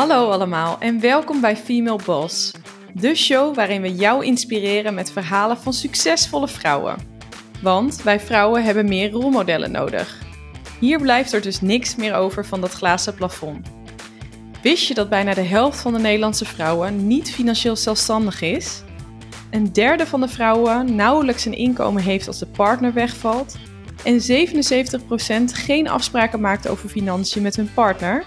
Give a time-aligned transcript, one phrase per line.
[0.00, 2.52] Hallo allemaal en welkom bij Female Boss,
[2.94, 6.96] de show waarin we jou inspireren met verhalen van succesvolle vrouwen.
[7.62, 10.18] Want wij vrouwen hebben meer rolmodellen nodig.
[10.78, 13.66] Hier blijft er dus niks meer over van dat glazen plafond.
[14.62, 18.82] Wist je dat bijna de helft van de Nederlandse vrouwen niet financieel zelfstandig is?
[19.50, 23.56] Een derde van de vrouwen nauwelijks een inkomen heeft als de partner wegvalt.
[24.04, 24.20] En
[25.50, 28.24] 77% geen afspraken maakt over financiën met hun partner.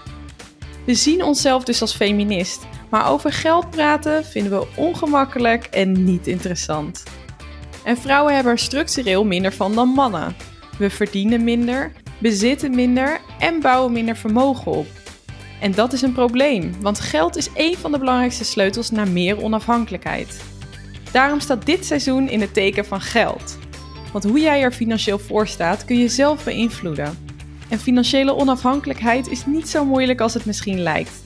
[0.84, 6.26] We zien onszelf dus als feminist, maar over geld praten vinden we ongemakkelijk en niet
[6.26, 7.02] interessant.
[7.84, 10.36] En vrouwen hebben er structureel minder van dan mannen.
[10.78, 14.86] We verdienen minder, bezitten minder en bouwen minder vermogen op.
[15.60, 19.42] En dat is een probleem, want geld is één van de belangrijkste sleutels naar meer
[19.42, 20.42] onafhankelijkheid.
[21.12, 23.58] Daarom staat dit seizoen in het teken van geld.
[24.12, 27.23] Want hoe jij er financieel voor staat kun je zelf beïnvloeden.
[27.68, 31.22] En financiële onafhankelijkheid is niet zo moeilijk als het misschien lijkt.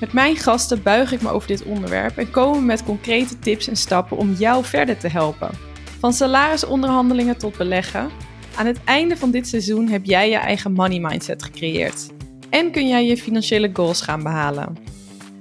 [0.00, 3.76] Met mijn gasten buig ik me over dit onderwerp en komen met concrete tips en
[3.76, 5.50] stappen om jou verder te helpen.
[5.98, 8.10] Van salarisonderhandelingen tot beleggen.
[8.56, 12.06] Aan het einde van dit seizoen heb jij je eigen money mindset gecreëerd.
[12.50, 14.76] En kun jij je financiële goals gaan behalen.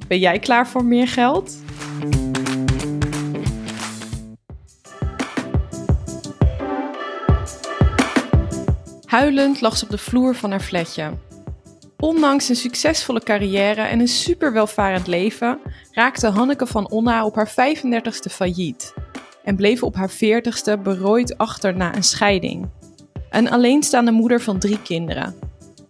[0.07, 1.57] Ben jij klaar voor meer geld?
[9.07, 11.11] Huilend lag ze op de vloer van haar flatje.
[11.97, 15.59] Ondanks een succesvolle carrière en een super welvarend leven,
[15.91, 18.93] raakte Hanneke van Onna op haar 35ste failliet
[19.43, 22.69] en bleef op haar 40ste berooid achter na een scheiding.
[23.29, 25.35] Een alleenstaande moeder van drie kinderen.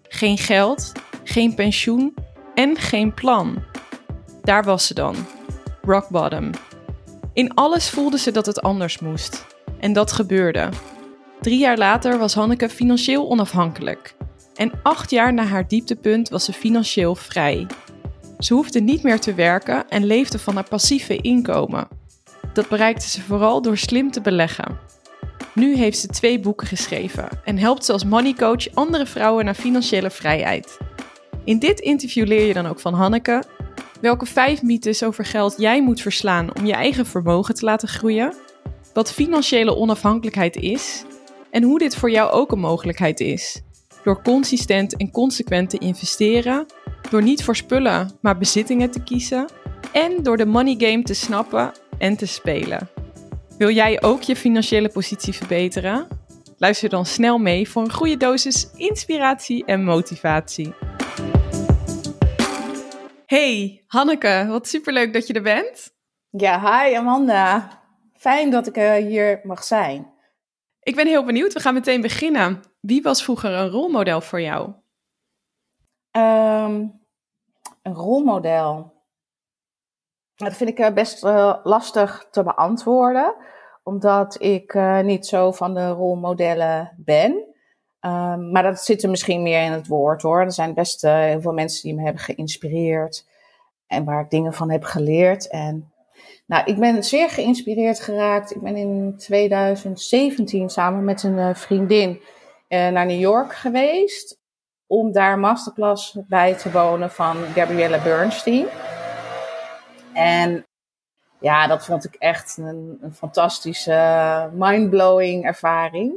[0.03, 0.91] Geen geld,
[1.23, 2.13] geen pensioen
[2.55, 3.63] en geen plan.
[4.41, 5.15] Daar was ze dan,
[5.81, 6.49] rock bottom.
[7.33, 9.45] In alles voelde ze dat het anders moest.
[9.79, 10.69] En dat gebeurde.
[11.41, 14.15] Drie jaar later was Hanneke financieel onafhankelijk.
[14.55, 17.67] En acht jaar na haar dieptepunt was ze financieel vrij.
[18.39, 21.87] Ze hoefde niet meer te werken en leefde van haar passieve inkomen.
[22.53, 24.77] Dat bereikte ze vooral door slim te beleggen.
[25.53, 30.09] Nu heeft ze twee boeken geschreven en helpt ze als moneycoach andere vrouwen naar financiële
[30.09, 30.77] vrijheid.
[31.43, 33.43] In dit interview leer je dan ook van Hanneke
[34.01, 38.33] welke vijf mythes over geld jij moet verslaan om je eigen vermogen te laten groeien,
[38.93, 41.03] wat financiële onafhankelijkheid is
[41.51, 43.61] en hoe dit voor jou ook een mogelijkheid is.
[44.03, 46.65] Door consistent en consequent te investeren,
[47.09, 49.45] door niet voor spullen, maar bezittingen te kiezen
[49.91, 52.89] en door de money game te snappen en te spelen.
[53.57, 56.07] Wil jij ook je financiële positie verbeteren?
[56.57, 60.73] Luister dan snel mee voor een goede dosis inspiratie en motivatie.
[63.25, 65.95] Hey, Hanneke, wat superleuk dat je er bent.
[66.29, 67.69] Ja, hi Amanda.
[68.13, 70.15] Fijn dat ik uh, hier mag zijn.
[70.87, 71.53] Ik ben heel benieuwd.
[71.53, 72.61] We gaan meteen beginnen.
[72.79, 74.67] Wie was vroeger een rolmodel voor jou?
[76.11, 77.01] Um,
[77.81, 78.93] een rolmodel.
[80.35, 83.35] Dat vind ik best uh, lastig te beantwoorden,
[83.83, 87.31] omdat ik uh, niet zo van de rolmodellen ben.
[88.01, 90.41] Um, maar dat zit er misschien meer in het woord hoor.
[90.41, 93.27] Er zijn best heel veel mensen die me hebben geïnspireerd
[93.87, 95.49] en waar ik dingen van heb geleerd.
[95.49, 95.91] En
[96.47, 98.55] nou, ik ben zeer geïnspireerd geraakt.
[98.55, 104.39] Ik ben in 2017 samen met een uh, vriendin uh, naar New York geweest.
[104.85, 108.65] Om daar masterclass bij te wonen van Gabrielle Bernstein.
[110.13, 110.65] En
[111.39, 116.13] ja, dat vond ik echt een, fantastische, mindblowing ervaring.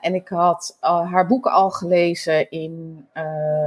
[0.00, 3.06] En ik had haar boeken al gelezen in,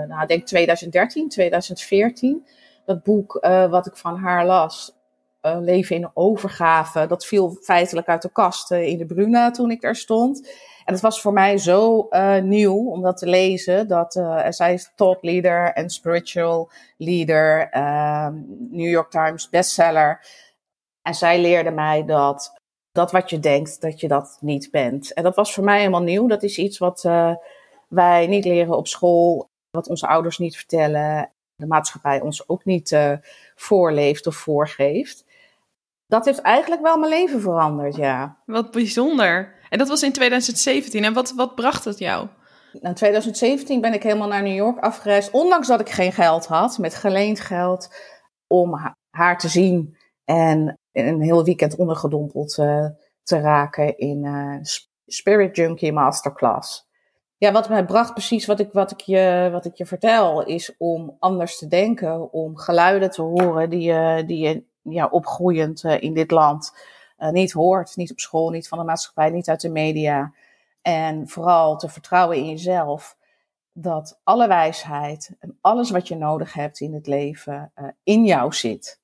[0.08, 2.46] nou, denk 2013, 2014.
[2.86, 4.97] Dat boek wat ik van haar las,
[5.47, 7.08] uh, leven in overgave.
[7.08, 10.47] Dat viel feitelijk uit de kast uh, in de Bruna toen ik daar stond.
[10.85, 13.88] En het was voor mij zo uh, nieuw om dat te lezen.
[13.88, 14.13] Dat
[14.50, 18.34] zij is thought leader en spiritual leader, ehm,
[18.69, 20.25] New York Times bestseller.
[21.02, 22.53] En zij leerde mij dat
[22.91, 25.13] dat wat je denkt, dat je dat niet bent.
[25.13, 26.28] En dat was voor mij helemaal nieuw.
[26.28, 27.02] Dat is iets wat
[27.88, 32.98] wij niet leren op school, wat onze ouders niet vertellen, de maatschappij ons ook niet
[33.56, 35.25] voorleeft of voorgeeft
[36.07, 38.38] dat heeft eigenlijk wel mijn leven veranderd, ja.
[38.45, 39.56] Wat bijzonder.
[39.69, 41.04] En dat was in 2017.
[41.04, 42.27] En wat, wat bracht het jou?
[42.81, 46.77] In 2017 ben ik helemaal naar New York afgereisd, ondanks dat ik geen geld had,
[46.77, 47.95] met geleend geld,
[48.48, 52.86] om haar te zien en een heel weekend ondergedompeld uh,
[53.24, 54.57] te raken in uh,
[55.06, 56.86] Spirit Junkie Masterclass.
[57.38, 60.75] Ja, wat mij bracht precies wat ik, wat, ik je, wat ik je vertel, is
[60.77, 66.01] om anders te denken, om geluiden te horen die je, die je ja, opgroeiend uh,
[66.01, 66.74] in dit land
[67.19, 67.95] uh, niet hoort.
[67.95, 70.34] Niet op school, niet van de maatschappij, niet uit de media.
[70.81, 73.18] En vooral te vertrouwen in jezelf.
[73.80, 78.54] dat alle wijsheid en alles wat je nodig hebt in het leven uh, in jou
[78.54, 79.00] zit.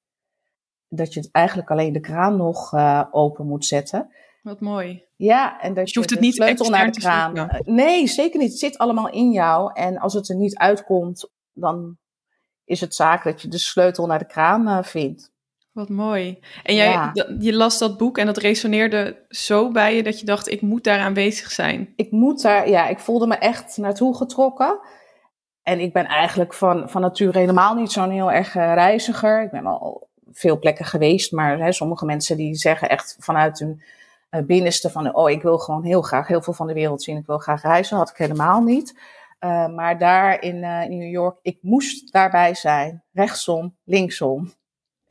[0.87, 4.11] Dat je eigenlijk alleen de kraan nog uh, open moet zetten.
[4.41, 5.03] Wat mooi.
[5.15, 7.61] Ja, en dat je, je hoeft het niet sleutel naar de kraan.
[7.63, 8.49] Nee, zeker niet.
[8.49, 9.71] Het zit allemaal in jou.
[9.73, 11.97] En als het er niet uitkomt, dan
[12.65, 15.31] is het zaak dat je de sleutel naar de kraan uh, vindt.
[15.73, 16.39] Wat mooi.
[16.63, 17.13] En jij, ja.
[17.39, 20.83] je las dat boek en dat resoneerde zo bij je dat je dacht, ik moet
[20.83, 21.93] daar aanwezig zijn.
[21.95, 24.79] Ik moet daar, ja, ik voelde me echt naartoe getrokken.
[25.63, 29.43] En ik ben eigenlijk van, van nature helemaal niet zo'n heel erg uh, reiziger.
[29.43, 33.81] Ik ben al veel plekken geweest, maar hè, sommige mensen die zeggen echt vanuit hun
[34.31, 37.17] uh, binnenste van, oh, ik wil gewoon heel graag heel veel van de wereld zien.
[37.17, 37.97] Ik wil graag reizen.
[37.97, 38.99] Had ik helemaal niet.
[39.39, 40.59] Uh, maar daar in
[40.89, 43.03] New York, ik moest daarbij zijn.
[43.11, 44.51] Rechtsom, linksom.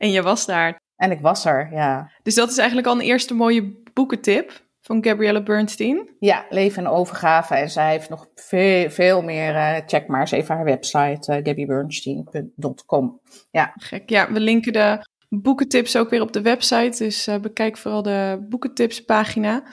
[0.03, 0.81] En je was daar.
[0.95, 2.11] En ik was er, ja.
[2.23, 6.15] Dus dat is eigenlijk al een eerste mooie boekentip van Gabrielle Bernstein.
[6.19, 7.55] Ja, Leven en Overgave.
[7.55, 9.55] En zij heeft nog veel, veel meer.
[9.55, 13.21] Uh, check maar eens even haar website, uh, gabbybernstein.com.
[13.51, 13.73] Ja.
[13.75, 14.09] Gek.
[14.09, 17.03] Ja, we linken de boekentips ook weer op de website.
[17.03, 19.63] Dus uh, bekijk vooral de boekentips pagina.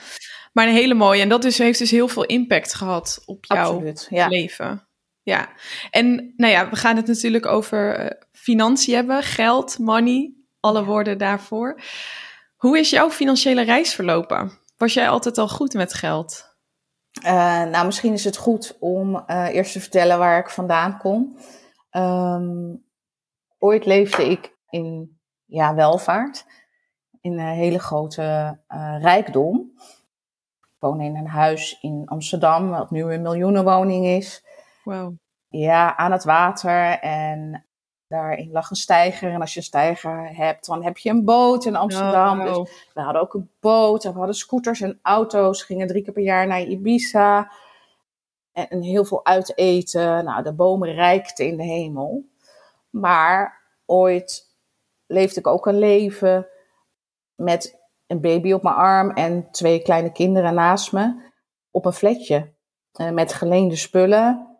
[0.53, 1.21] Maar een hele mooie.
[1.21, 4.27] En dat is, heeft dus heel veel impact gehad op jouw Absoluut, ja.
[4.27, 4.87] leven.
[5.23, 5.49] Ja,
[5.89, 11.17] en nou ja, we gaan het natuurlijk over uh, financiën hebben, geld, money, alle woorden
[11.17, 11.81] daarvoor.
[12.55, 14.51] Hoe is jouw financiële reis verlopen?
[14.77, 16.55] Was jij altijd al goed met geld?
[17.25, 21.37] Uh, nou, misschien is het goed om uh, eerst te vertellen waar ik vandaan kom.
[21.91, 22.83] Um,
[23.59, 26.45] ooit leefde ik in ja, welvaart,
[27.21, 28.59] in een hele grote
[28.99, 29.71] rijkdom.
[30.61, 34.43] Ik woon in een huis in Amsterdam, wat nu een miljoenenwoning is.
[34.83, 35.13] Wow.
[35.47, 36.99] Ja, aan het water.
[36.99, 37.65] En
[38.07, 39.31] daarin lag een steiger.
[39.31, 42.39] En als je een steiger hebt, dan heb je een boot in Amsterdam.
[42.39, 42.65] Oh, wow.
[42.65, 44.05] Dus we hadden ook een boot.
[44.05, 45.63] En we hadden scooters en auto's.
[45.63, 47.51] Gingen drie keer per jaar naar Ibiza.
[48.51, 50.25] En, en heel veel uiteten.
[50.25, 52.29] Nou, de bomen reikten in de hemel.
[52.89, 54.55] Maar ooit
[55.05, 56.47] leefde ik ook een leven
[57.35, 61.29] met een baby op mijn arm en twee kleine kinderen naast me
[61.71, 62.51] op een flatje.
[63.01, 64.50] Uh, met geleende spullen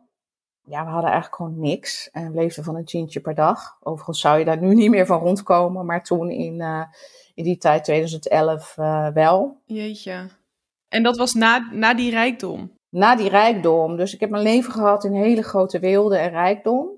[0.64, 2.10] ja, we hadden eigenlijk gewoon niks.
[2.12, 3.78] En we leefden van een tientje per dag.
[3.80, 5.86] Overigens zou je daar nu niet meer van rondkomen.
[5.86, 6.84] Maar toen in, uh,
[7.34, 9.62] in die tijd, 2011, uh, eh, wel.
[9.66, 10.30] Jeetje.
[10.88, 12.72] En dat was na, na die rijkdom?
[12.90, 13.96] Na die rijkdom.
[13.98, 16.90] Dus ik heb mijn leven gehad in hele grote weelde en rijkdom.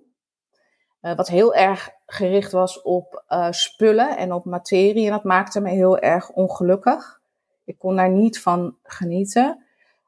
[1.01, 5.06] Uh, wat heel erg gericht was op spullen en op materie.
[5.06, 7.21] En dat maakte me heel erg ongelukkig.
[7.66, 9.66] Ik kon daar niet van genieten.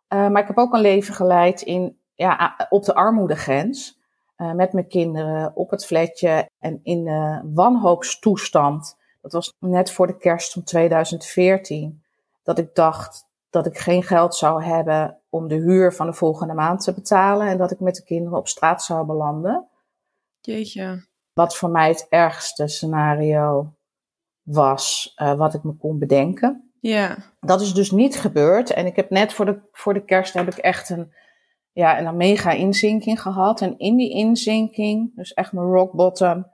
[0.07, 4.03] maar ik heb ook een leven geleid in ja, op de armoedegrens.
[4.37, 8.97] Uh, met mijn kinderen op het flatje en in de wanhoopstoestand.
[9.21, 12.03] Dat was net voor de kerst van 2014.
[12.43, 16.53] Dat ik dacht dat ik geen geld zou hebben om de huur van de volgende
[16.53, 17.47] maand te betalen.
[17.47, 19.67] En dat ik met de kinderen op straat zou belanden.
[20.41, 21.05] Jeetje.
[21.33, 23.73] Wat voor mij het ergste scenario
[24.41, 26.71] was uh, wat ik me kon bedenken.
[26.79, 27.17] Ja.
[27.39, 28.69] Dat is dus niet gebeurd.
[28.69, 31.13] En ik heb net voor de, voor de kerst heb ik echt een
[31.75, 33.61] ja, en een mega inzinking gehad.
[33.61, 36.45] En in die inzinking, dus echt mijn rock bottom,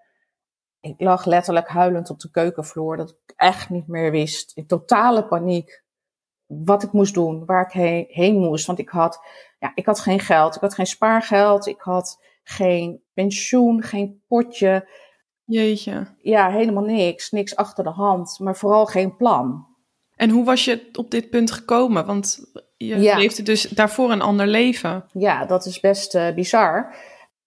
[0.79, 2.97] ik lag letterlijk huilend op de keukenvloer.
[2.97, 4.57] Dat ik echt niet meer wist.
[4.57, 5.83] In totale paniek.
[6.45, 8.65] Wat ik moest doen, waar ik heen, heen moest.
[8.65, 9.19] Want ik had,
[9.59, 10.56] ja, ik had geen geld.
[10.56, 11.68] Ik had geen spaargeld.
[11.68, 14.90] Ik had geen pensioen, geen potje.
[15.44, 16.16] Jeetje.
[16.18, 17.31] Ja, helemaal niks.
[17.31, 18.40] Niks achter de hand.
[18.40, 19.68] Maar vooral geen plan.
[20.16, 22.06] En hoe was je op dit punt gekomen?
[22.06, 22.51] Want
[22.88, 23.18] je ja.
[23.18, 25.06] leefde dus daarvoor een ander leven.
[25.14, 26.95] Ja, dat is best uh, bizar.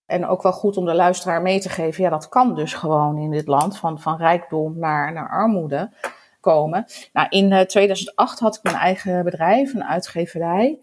[0.07, 2.03] En ook wel goed om de luisteraar mee te geven.
[2.03, 3.79] Ja, dat kan dus gewoon in dit land.
[3.79, 5.93] Van, van rijkdom naar, naar armoede
[6.41, 6.87] komen.
[7.13, 10.81] Nou, in uh, eh, 2008 had ik mijn eigen bedrijf, een uitgeverij.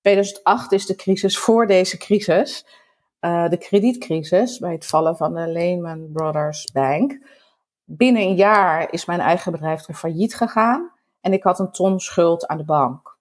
[0.00, 2.66] 2008 is de crisis voor deze crisis.
[3.20, 7.18] Uh, de kredietcrisis bij het vallen van de Lehman Brothers Bank.
[7.84, 10.92] Binnen een jaar is mijn eigen bedrijf er failliet gegaan.
[11.20, 13.13] En ik had een ton schuld aan de bank.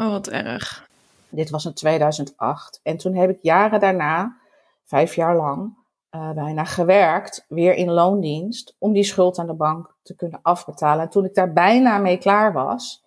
[0.00, 0.88] Oh, wat erg.
[1.28, 2.80] Dit was in 2008.
[2.82, 4.36] En toen heb ik jaren daarna,
[4.84, 5.76] vijf jaar lang,
[6.10, 11.04] uh, bijna gewerkt, weer in loondienst, om die schuld aan de bank te kunnen afbetalen.
[11.04, 13.04] En toen ik daar bijna mee klaar was,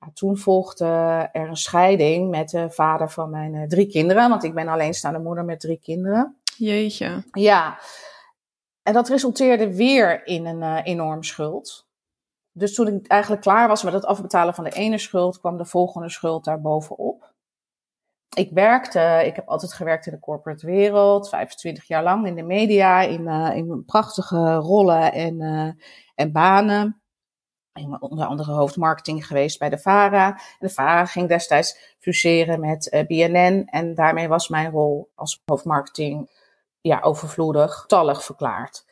[0.00, 0.86] ja, toen volgde
[1.32, 5.18] er een scheiding met de vader van mijn uh, drie kinderen, want ik ben alleenstaande
[5.18, 6.36] moeder met drie kinderen.
[6.56, 7.22] Jeetje.
[7.32, 7.78] Ja.
[8.82, 11.85] En dat resulteerde weer in een uh, enorm schuld.
[12.58, 15.64] Dus toen ik eigenlijk klaar was met het afbetalen van de ene schuld, kwam de
[15.64, 17.34] volgende schuld daar bovenop.
[18.36, 22.42] Ik werkte, ik heb altijd gewerkt in de corporate wereld, 25 jaar lang in de
[22.42, 25.70] media, in, uh, in prachtige rollen en, uh,
[26.14, 27.00] en banen.
[27.98, 30.28] onder andere hoofdmarketing geweest bij de VARA.
[30.28, 33.66] En de VARA ging destijds fuseren met uh, BNN.
[33.66, 36.30] En daarmee was mijn rol als hoofdmarketing
[36.80, 38.84] ja, overvloedig, tallig verklaard.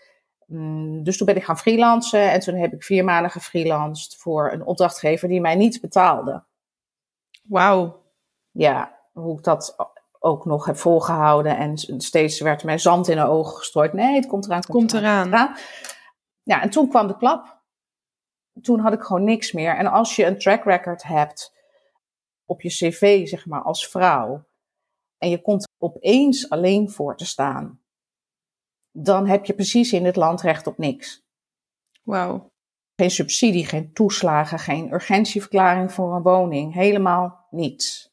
[0.47, 4.53] Mm, dus toen ben ik gaan freelancen en toen heb ik vier maanden gefreelanced voor
[4.53, 6.45] een opdrachtgever die mij niet betaalde.
[7.43, 8.03] Wauw.
[8.51, 9.77] Ja, hoe ik dat
[10.19, 13.93] ook nog heb volgehouden en steeds werd mij zand in de ogen gestrooid.
[13.93, 14.63] Nee, het komt eraan.
[14.63, 15.27] Komt, komt eraan.
[15.27, 15.57] eraan.
[16.43, 17.63] Ja, en toen kwam de klap.
[18.63, 19.77] Toen had ik gewoon niks meer.
[19.77, 21.53] En als je een track record hebt
[22.45, 24.45] op je cv, zeg maar, als vrouw,
[25.19, 27.81] en je komt opeens alleen voor te staan,
[28.97, 31.23] dan heb je precies in dit land recht op niks.
[32.03, 32.53] Wauw.
[32.97, 38.09] Geen subsidie, geen toeslagen, geen urgentieverklaring voor een woning, helemaal niets.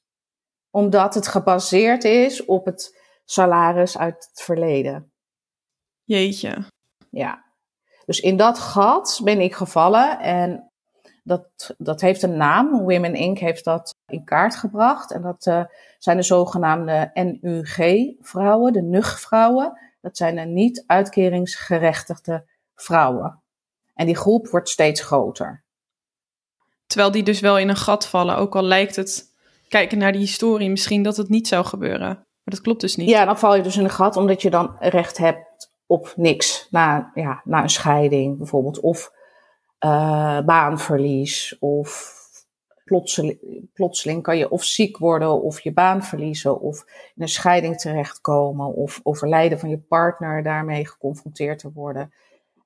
[0.70, 5.12] Omdat het gebaseerd is op het salaris uit het verleden.
[6.04, 6.66] Jeetje.
[7.10, 7.46] Ja.
[8.06, 10.72] Dus in dat gat ben ik gevallen en
[11.24, 12.80] dat, dat heeft een naam.
[12.80, 13.38] Women Inc.
[13.38, 15.12] heeft dat in kaart gebracht.
[15.12, 15.64] En dat uh,
[15.98, 19.80] zijn de zogenaamde NUG-vrouwen, de NUG-vrouwen.
[20.02, 23.42] Dat zijn de niet uitkeringsgerechtigde vrouwen.
[23.94, 25.64] En die groep wordt steeds groter.
[26.88, 29.26] Terwijl die dus wel in een gat vallen, ook al lijkt het,
[29.68, 32.08] kijken naar die historie, misschien dat het niet zou gebeuren.
[32.08, 33.10] Maar dat klopt dus niet.
[33.10, 36.68] Ja, dan val je dus in een gat omdat je dan recht hebt op niks.
[36.70, 38.80] Na, ja, na een scheiding bijvoorbeeld.
[38.80, 39.12] Of
[39.86, 41.58] uh, baanverlies.
[41.60, 42.20] Of
[42.92, 46.60] plotseling, plotseling kan je of ziek worden of je baan verliezen.
[46.60, 48.74] Of in een scheiding terechtkomen.
[48.74, 52.12] Of overlijden van je partner daarmee geconfronteerd te worden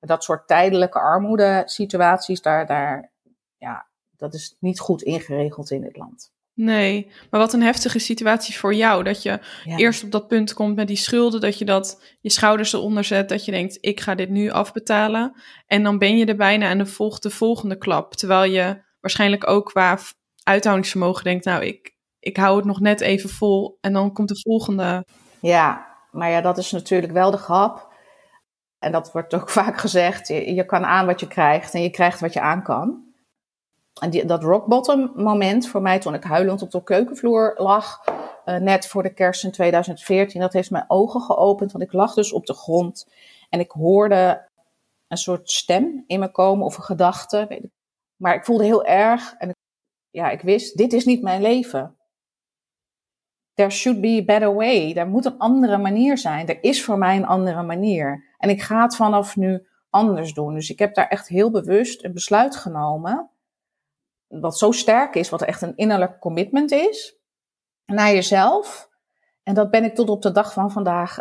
[0.05, 3.11] dat soort tijdelijke armoedesituaties, daar, daar,
[3.57, 6.33] ja, dat is niet goed ingeregeld in dit land.
[6.53, 9.03] Nee, maar wat een heftige situatie voor jou.
[9.03, 12.73] Dat je eerst op dat punt komt met die schulden, dat je dat je schouders
[12.73, 15.33] eronder zet, dat je denkt, ik ga dit nu afbetalen.
[15.67, 18.13] En dan ben je er bijna en dan volgt de volgende klap.
[18.13, 19.97] Terwijl je waarschijnlijk ook qua
[20.43, 23.77] uithoudingsvermogen denkt, nou, ik, ik hou het nog net even vol.
[23.81, 25.05] En dan komt de volgende.
[25.39, 27.93] Ja, maar ja, dat is natuurlijk wel de grap.
[28.79, 31.89] En dat wordt ook vaak gezegd, je, je, kan aan wat je krijgt en je
[31.89, 33.03] krijgt wat je aan kan.
[34.01, 38.03] En die, dat rock bottom moment voor mij toen ik huilend op de keukenvloer lag,
[38.45, 41.71] uh, net voor de kerst in 2014, dat heeft mijn ogen geopend.
[41.71, 43.07] Want ik lag dus op de grond
[43.49, 44.49] en ik hoorde
[45.07, 47.69] een soort stem in me komen of een gedachte.
[48.15, 49.55] Maar ik voelde heel erg en ik,
[50.09, 51.97] ja, ik wist, dit is niet mijn leven.
[53.53, 54.93] There should be a better way.
[54.93, 56.47] Er moet een andere manier zijn.
[56.47, 58.33] Er is voor mij een andere manier.
[58.37, 60.53] En ik ga het vanaf nu anders doen.
[60.53, 63.29] Dus ik heb daar echt heel bewust een besluit genomen.
[64.27, 67.17] Wat zo sterk is, wat echt een innerlijk commitment is.
[67.85, 68.89] Naar jezelf.
[69.43, 71.19] En dat ben ik tot op de dag van vandaag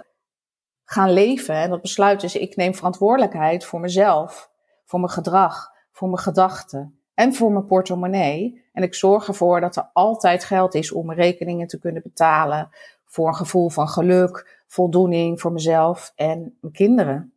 [0.84, 1.54] gaan leven.
[1.54, 4.50] En dat besluit is, ik neem verantwoordelijkheid voor mezelf.
[4.84, 5.73] Voor mijn gedrag.
[5.94, 6.98] Voor mijn gedachten.
[7.14, 8.64] En voor mijn portemonnee.
[8.72, 12.68] En ik zorg ervoor dat er altijd geld is om mijn rekeningen te kunnen betalen.
[13.04, 17.32] Voor een gevoel van geluk, voldoening voor mezelf en mijn kinderen.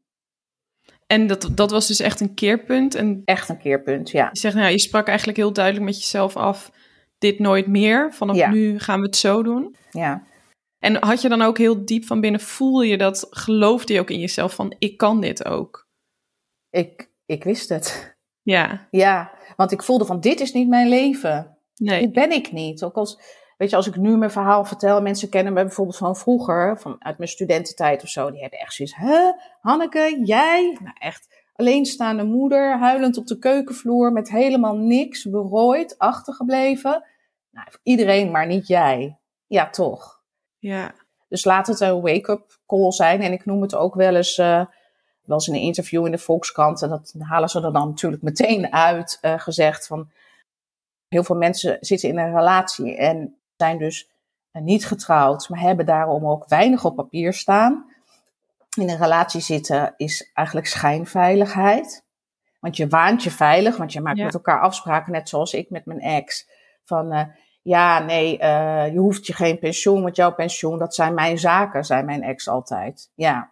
[1.07, 2.95] En dat, dat was dus echt een keerpunt.
[2.95, 4.29] En echt een keerpunt, ja.
[4.31, 6.71] Je zegt, nou, je sprak eigenlijk heel duidelijk met jezelf af:
[7.17, 8.13] dit nooit meer.
[8.13, 9.75] Vanaf nu gaan we het zo doen.
[9.91, 10.23] Ja.
[10.79, 14.09] En had je dan ook heel diep van binnen, voelde je dat, geloofde je ook
[14.09, 15.87] in jezelf van: ik kan dit ook?
[16.69, 18.16] Ik, ik wist het.
[18.49, 18.87] Ja.
[18.91, 21.57] Ja, want ik voelde van: dit is niet mijn leven.
[21.75, 22.01] Nee.
[22.01, 22.83] Dit ben ik niet.
[22.83, 23.19] Ook als
[23.57, 26.95] Weet je, als ik nu mijn verhaal vertel, mensen kennen me bijvoorbeeld van vroeger, van
[26.99, 30.77] uit mijn studententijd of zo, die hebben echt zoiets, hè, Hanneke, jij?
[30.83, 37.03] Nou echt, alleenstaande moeder, huilend op de keukenvloer, met helemaal niks, berooid, achtergebleven.
[37.51, 39.17] Nou, iedereen, maar niet jij.
[39.47, 40.21] Ja, toch.
[40.57, 40.93] Ja.
[41.27, 43.21] Dus laat het een wake-up call zijn.
[43.21, 44.65] En ik noem het ook wel eens, uh,
[45.27, 48.21] wel eens in een interview in de Volkskrant, en dat halen ze er dan natuurlijk
[48.21, 50.09] meteen uit, uh, gezegd van,
[51.07, 54.09] heel veel mensen zitten in een relatie en zijn dus
[54.51, 57.85] eh, niet getrouwd, maar hebben daarom ook weinig op papier staan.
[58.75, 62.05] In een relatie zitten is eigenlijk schijnveiligheid.
[62.59, 65.85] Want je waant je veilig, want je maakt met elkaar afspraken, net zoals ik met
[65.85, 66.49] mijn ex.
[66.83, 67.21] Van uh,
[67.61, 71.83] ja, nee, uh, je hoeft je geen pensioen, want jouw pensioen, dat zijn mijn zaken,
[71.83, 73.11] zei mijn ex altijd.
[73.15, 73.51] Ja.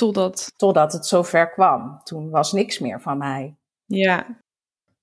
[0.00, 0.52] Totdat?
[0.56, 2.00] Totdat het zover kwam.
[2.02, 3.56] Toen was niks meer van mij.
[3.84, 4.26] Ja.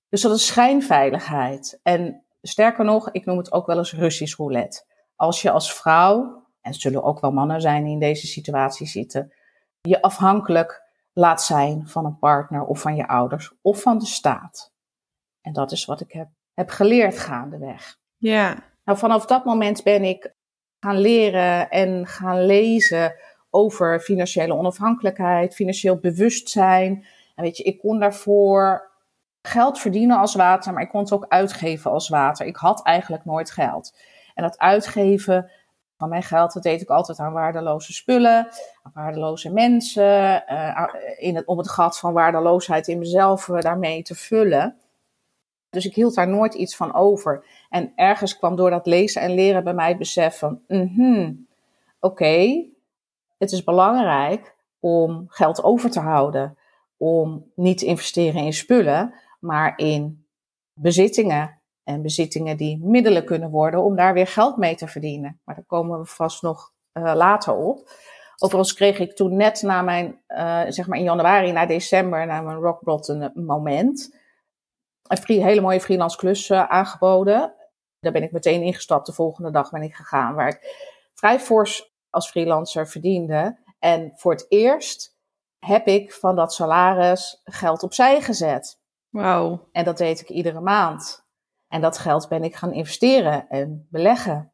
[0.08, 1.80] Dus dat is schijnveiligheid.
[1.82, 4.84] En sterker nog, ik noem het ook wel eens Russisch roulette.
[5.16, 9.34] Als je als vrouw, en zullen ook wel mannen zijn die in deze situatie zitten,
[9.80, 14.72] je afhankelijk laat zijn van een partner of van je ouders of van de staat.
[15.40, 17.96] En dat is wat ik heb, heb geleerd gaandeweg.
[18.16, 18.56] Ja.
[18.84, 20.34] Nou, vanaf dat moment ben ik
[20.80, 23.14] gaan leren en gaan lezen
[23.50, 27.06] over financiële onafhankelijkheid, financieel bewustzijn.
[27.34, 28.90] En weet je, ik kon daarvoor
[29.42, 32.46] geld verdienen als water, maar ik kon het ook uitgeven als water.
[32.46, 33.96] Ik had eigenlijk nooit geld.
[34.34, 35.50] En dat uitgeven
[35.96, 38.48] van mijn geld, dat deed ik altijd aan waardeloze spullen,
[38.82, 40.84] aan waardeloze mensen, uh,
[41.16, 44.76] in het, om het gat van waardeloosheid in mezelf uh, daarmee te vullen.
[45.70, 47.44] Dus ik hield daar nooit iets van over.
[47.68, 51.46] En ergens kwam door dat lezen en leren bij mij het besef van, mm
[52.00, 52.64] oké,
[53.38, 56.58] het is belangrijk om geld over te houden.
[56.96, 60.26] Om niet te investeren in spullen, maar in
[60.72, 61.60] bezittingen.
[61.84, 65.40] En bezittingen die middelen kunnen worden om daar weer geld mee te verdienen.
[65.44, 67.90] Maar daar komen we vast nog uh, later op.
[68.36, 72.40] Overigens kreeg ik toen net na mijn, uh, zeg maar in januari naar december, na
[72.40, 74.14] mijn rock bottom moment,
[75.08, 77.54] een hele mooie freelance klus uh, aangeboden.
[78.00, 79.06] Daar ben ik meteen ingestapt.
[79.06, 80.34] De volgende dag ben ik gegaan.
[80.34, 83.58] Waar ik vrij fors als freelancer verdiende.
[83.78, 85.16] En voor het eerst
[85.58, 88.80] heb ik van dat salaris geld opzij gezet.
[89.08, 89.68] Wauw.
[89.72, 91.24] En dat deed ik iedere maand.
[91.68, 94.52] En dat geld ben ik gaan investeren en beleggen.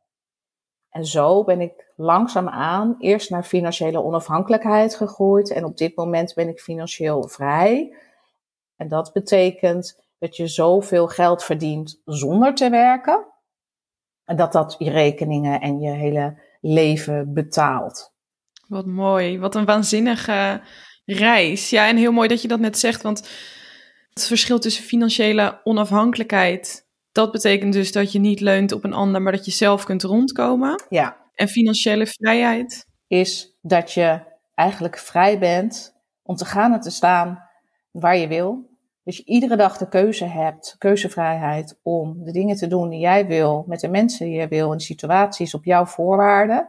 [0.91, 5.51] En zo ben ik langzaamaan eerst naar financiële onafhankelijkheid gegroeid.
[5.51, 7.97] En op dit moment ben ik financieel vrij.
[8.77, 13.27] En dat betekent dat je zoveel geld verdient zonder te werken.
[14.25, 18.13] En dat dat je rekeningen en je hele leven betaalt.
[18.69, 19.39] Wat mooi.
[19.39, 20.61] Wat een waanzinnige
[21.05, 21.71] reis.
[21.71, 23.29] Ja, en heel mooi dat je dat net zegt, want
[24.09, 29.23] het verschil tussen financiële onafhankelijkheid, dat betekent dus dat je niet leunt op een ander,
[29.23, 30.85] maar dat je zelf kunt rondkomen.
[30.89, 31.17] Ja.
[31.35, 34.21] En financiële vrijheid is dat je
[34.55, 37.39] eigenlijk vrij bent om te gaan en te staan
[37.91, 38.74] waar je wil.
[39.05, 43.27] Dus je iedere dag de keuze hebt, keuzevrijheid om de dingen te doen die jij
[43.27, 46.69] wil, met de mensen die jij wil, in situaties op jouw voorwaarden.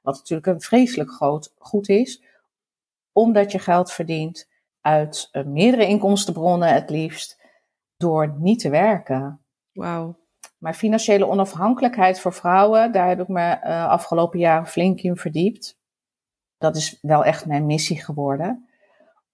[0.00, 2.22] Wat natuurlijk een vreselijk groot goed is,
[3.12, 4.48] omdat je geld verdient
[4.80, 7.40] uit uh, meerdere inkomstenbronnen het liefst,
[7.96, 9.40] door niet te werken.
[9.72, 10.20] Wauw.
[10.58, 15.78] Maar financiële onafhankelijkheid voor vrouwen, daar heb ik me uh, afgelopen jaren flink in verdiept.
[16.58, 18.68] Dat is wel echt mijn missie geworden.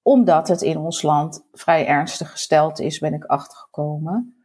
[0.09, 4.45] Omdat het in ons land vrij ernstig gesteld is, ben ik achtergekomen.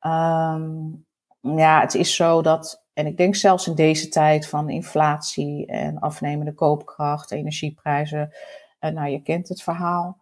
[0.00, 1.06] Um,
[1.40, 5.98] ja, het is zo dat, en ik denk zelfs in deze tijd van inflatie en
[5.98, 8.32] afnemende koopkracht, energieprijzen,
[8.78, 10.18] en nou je kent het verhaal,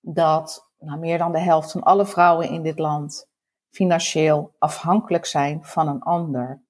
[0.00, 3.28] dat nou, meer dan de helft van alle vrouwen in dit land
[3.70, 6.62] financieel afhankelijk zijn van een ander.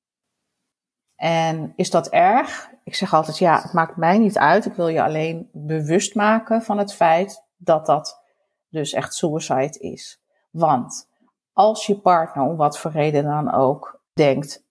[1.16, 2.70] En is dat erg?
[2.84, 4.66] Ik zeg altijd, ja, het maakt mij niet uit.
[4.66, 8.22] Ik wil je alleen bewust maken van het feit dat dat
[8.68, 10.20] dus echt suicide is.
[10.50, 11.08] Want
[11.52, 14.64] als je partner, om wat voor reden dan ook, denkt,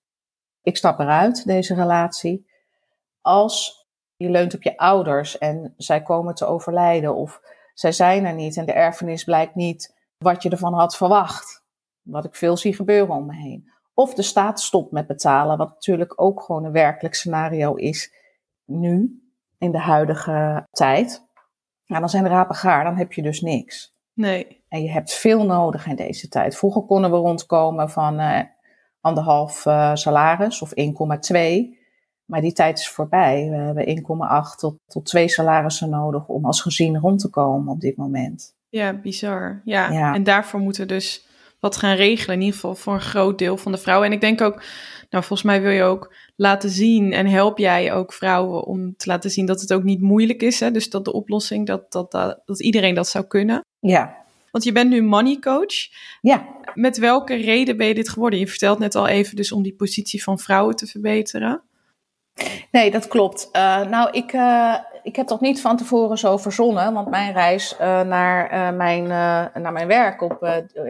[0.61, 2.49] ik stap eruit, deze relatie.
[3.21, 7.41] Als je leunt op je ouders en zij komen te overlijden of
[7.73, 11.63] zij zijn er niet en de erfenis blijkt niet wat je ervan had verwacht.
[12.01, 13.71] Wat ik veel zie gebeuren om me heen.
[13.93, 18.13] Of de staat stopt met betalen, wat natuurlijk ook gewoon een werkelijk scenario is
[18.65, 19.21] nu,
[19.57, 21.26] in de huidige tijd.
[21.87, 23.95] Nou, dan zijn de rapen gaar, dan heb je dus niks.
[24.13, 24.63] Nee.
[24.67, 26.57] En je hebt veel nodig in deze tijd.
[26.57, 28.39] Vroeger konden we rondkomen van uh,
[29.01, 31.75] anderhalf uh, salaris of 1,2.
[32.25, 33.49] Maar die tijd is voorbij.
[33.49, 34.05] We hebben
[34.51, 38.55] 1,8 tot, tot 2 salarissen nodig om als gezin rond te komen op dit moment.
[38.69, 39.61] Ja, bizar.
[39.63, 39.91] Ja.
[39.91, 40.13] ja.
[40.13, 41.26] En daarvoor moeten dus
[41.59, 42.35] wat gaan regelen.
[42.35, 44.07] In ieder geval voor een groot deel van de vrouwen.
[44.07, 44.63] En ik denk ook,
[45.09, 49.09] nou volgens mij wil je ook laten zien en help jij ook vrouwen om te
[49.09, 50.59] laten zien dat het ook niet moeilijk is.
[50.59, 50.71] Hè?
[50.71, 53.65] Dus dat de oplossing, dat, dat, dat, dat iedereen dat zou kunnen.
[53.79, 54.25] Ja.
[54.51, 55.89] Want je bent nu money coach.
[56.21, 56.47] Ja.
[56.73, 58.39] Met welke reden ben je dit geworden?
[58.39, 61.61] Je vertelt net al even dus om die positie van vrouwen te verbeteren.
[62.71, 63.49] Nee, dat klopt.
[63.53, 64.75] Uh, nou, ik, uh,
[65.07, 69.07] ik heb dat niet van tevoren zo verzonnen, want mijn reis uh, naar, mijn,
[69.61, 70.41] naar mijn werk op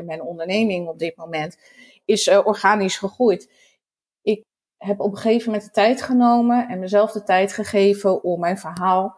[0.05, 1.57] mijn onderneming op dit moment
[2.05, 3.51] is organisch gegroeid.
[4.21, 4.43] Ik
[4.77, 8.57] heb op een gegeven moment de tijd genomen en mezelf de tijd gegeven om mijn
[8.57, 9.17] verhaal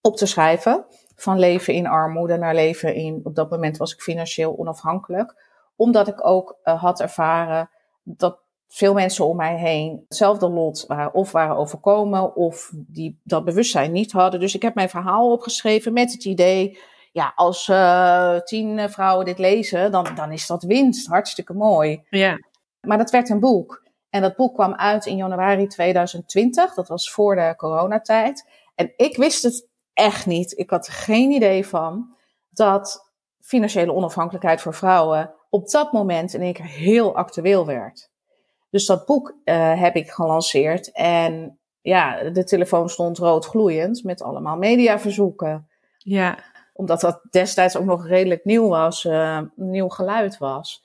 [0.00, 0.84] op te schrijven.
[1.16, 5.44] Van leven in armoede naar leven in, op dat moment was ik financieel onafhankelijk.
[5.76, 7.70] Omdat ik ook had ervaren
[8.02, 8.40] dat
[8.72, 13.92] veel mensen om mij heen hetzelfde lot waren, of waren overkomen, of die dat bewustzijn
[13.92, 14.40] niet hadden.
[14.40, 16.78] Dus ik heb mijn verhaal opgeschreven met het idee,
[17.12, 21.06] ja, als uh, tien vrouwen dit lezen, dan, dan is dat winst.
[21.06, 22.02] Hartstikke mooi.
[22.10, 22.38] Ja.
[22.80, 23.82] Maar dat werd een boek.
[24.10, 26.74] En dat boek kwam uit in januari 2020.
[26.74, 28.48] Dat was voor de coronatijd.
[28.74, 30.58] En ik wist het echt niet.
[30.58, 32.14] Ik had er geen idee van
[32.50, 38.09] dat financiële onafhankelijkheid voor vrouwen op dat moment in één keer heel actueel werd.
[38.70, 40.92] Dus dat boek uh, heb ik gelanceerd.
[40.92, 45.68] En ja, de telefoon stond rood gloeiend met allemaal mediaverzoeken.
[45.98, 46.38] Ja.
[46.72, 50.84] Omdat dat destijds ook nog redelijk nieuw was, uh, nieuw geluid was.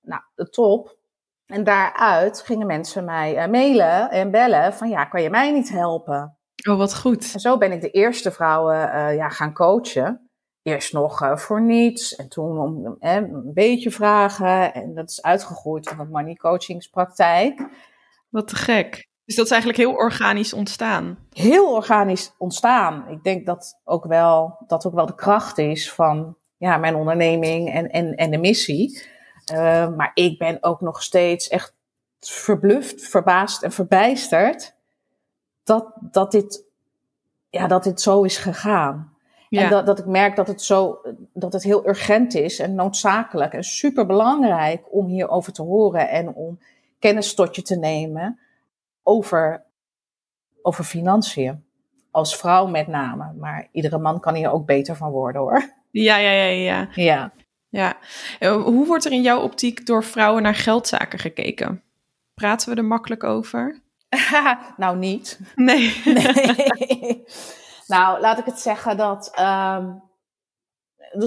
[0.00, 0.98] Nou, de top.
[1.46, 5.70] En daaruit gingen mensen mij uh, mailen en bellen van ja, kan je mij niet
[5.70, 6.38] helpen?
[6.70, 7.32] Oh, wat goed.
[7.32, 8.76] En zo ben ik de eerste vrouwen
[9.14, 10.29] ja, gaan coachen.
[10.62, 14.74] Eerst nog uh, voor niets en toen om een beetje vragen.
[14.74, 17.68] En dat is uitgegroeid tot een money coachingspraktijk.
[18.28, 19.08] Wat te gek.
[19.24, 21.18] Dus dat is eigenlijk heel organisch ontstaan.
[21.32, 23.08] Heel organisch ontstaan.
[23.08, 27.72] Ik denk dat ook wel, dat ook wel de kracht is van ja, mijn onderneming
[27.72, 29.02] en, en, en de missie.
[29.52, 31.74] Uh, maar ik ben ook nog steeds echt
[32.20, 34.74] verbluft, verbaasd en verbijsterd
[35.64, 36.64] dat, dat, dit,
[37.50, 39.16] ja, dat dit zo is gegaan.
[39.50, 39.62] Ja.
[39.62, 41.00] En dat, dat ik merk dat het, zo,
[41.32, 46.58] dat het heel urgent is en noodzakelijk en superbelangrijk om hierover te horen en om
[46.98, 48.38] kennis tot je te nemen
[49.02, 49.64] over,
[50.62, 51.64] over financiën.
[52.10, 53.32] Als vrouw met name.
[53.38, 55.72] Maar iedere man kan hier ook beter van worden hoor.
[55.90, 56.88] Ja, ja, ja, ja.
[56.94, 57.32] Ja.
[57.68, 57.96] ja.
[58.58, 61.82] Hoe wordt er in jouw optiek door vrouwen naar geldzaken gekeken?
[62.34, 63.80] Praten we er makkelijk over?
[64.76, 65.40] nou, niet.
[65.54, 66.02] Nee.
[66.04, 67.24] nee.
[67.90, 70.02] nou, laat ik het zeggen dat um,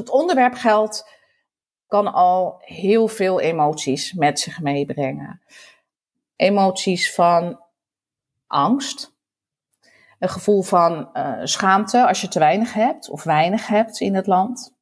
[0.10, 1.10] onderwerp geld
[1.88, 5.42] kan al heel veel emoties met zich meebrengen.
[6.36, 7.60] Emoties van
[8.48, 9.14] angst,
[10.20, 14.28] een gevoel van uh, schaamte als je te weinig hebt of weinig hebt in het
[14.28, 14.76] land.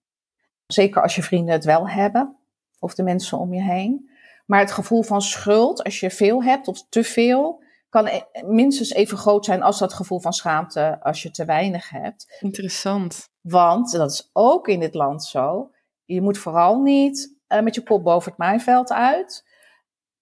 [0.67, 2.37] Zeker als je vrienden het wel hebben
[2.79, 4.09] of de mensen om je heen.
[4.45, 7.60] Maar het gevoel van schuld als je veel hebt of te veel
[7.91, 11.89] kan e-, minstens even groot zijn als dat gevoel van schaamte als je te weinig
[11.89, 12.37] hebt.
[12.39, 13.29] Interessant.
[13.41, 15.71] Want, dat is ook in dit land zo,
[16.05, 19.49] je moet vooral niet uh, met je kop boven het maaiveld uit.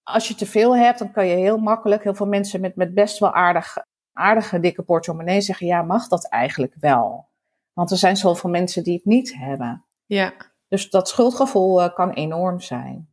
[0.02, 2.94] Als je te veel hebt, dan kan je heel makkelijk, heel veel mensen met, met
[2.94, 3.76] best wel aardig,
[4.12, 7.28] aardige dikke portemonnee zeggen, ja, mag dat eigenlijk wel?
[7.72, 9.84] Want er zijn zoveel mensen die het niet hebben.
[10.06, 10.32] Ja.
[10.68, 13.08] Dus dat schuldgevoel uh, kan enorm zijn.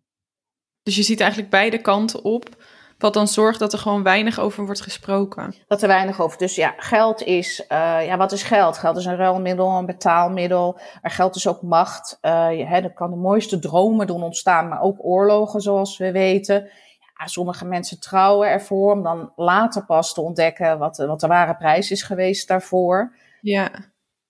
[0.84, 2.64] Dus je ziet eigenlijk beide kanten op
[2.98, 5.56] wat dan zorgt dat er gewoon weinig over wordt gesproken.
[5.68, 6.38] Dat er weinig over.
[6.38, 7.66] Dus ja, geld is.
[7.72, 8.78] Uh, ja, wat is geld?
[8.78, 10.80] Geld is een ruilmiddel, een betaalmiddel.
[11.02, 12.18] Er geld is ook macht.
[12.22, 16.12] Uh, je, hè, er kan de mooiste dromen doen ontstaan, maar ook oorlogen, zoals we
[16.12, 16.70] weten.
[17.18, 21.56] Ja, sommige mensen trouwen ervoor om dan later pas te ontdekken wat, wat de ware
[21.56, 23.16] prijs is geweest daarvoor.
[23.42, 23.70] Ja.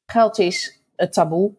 [0.06, 1.54] Geld is het taboe.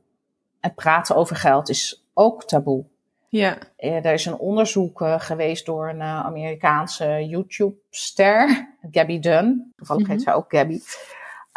[0.60, 2.84] En praten over geld is ook taboe.
[3.28, 3.58] Ja.
[3.76, 9.72] Er is een onderzoek uh, geweest door een uh, Amerikaanse YouTube-ster, Gabby Dunn.
[9.76, 10.18] Toevallig mm -hmm.
[10.18, 10.80] heet zij ook Gabby.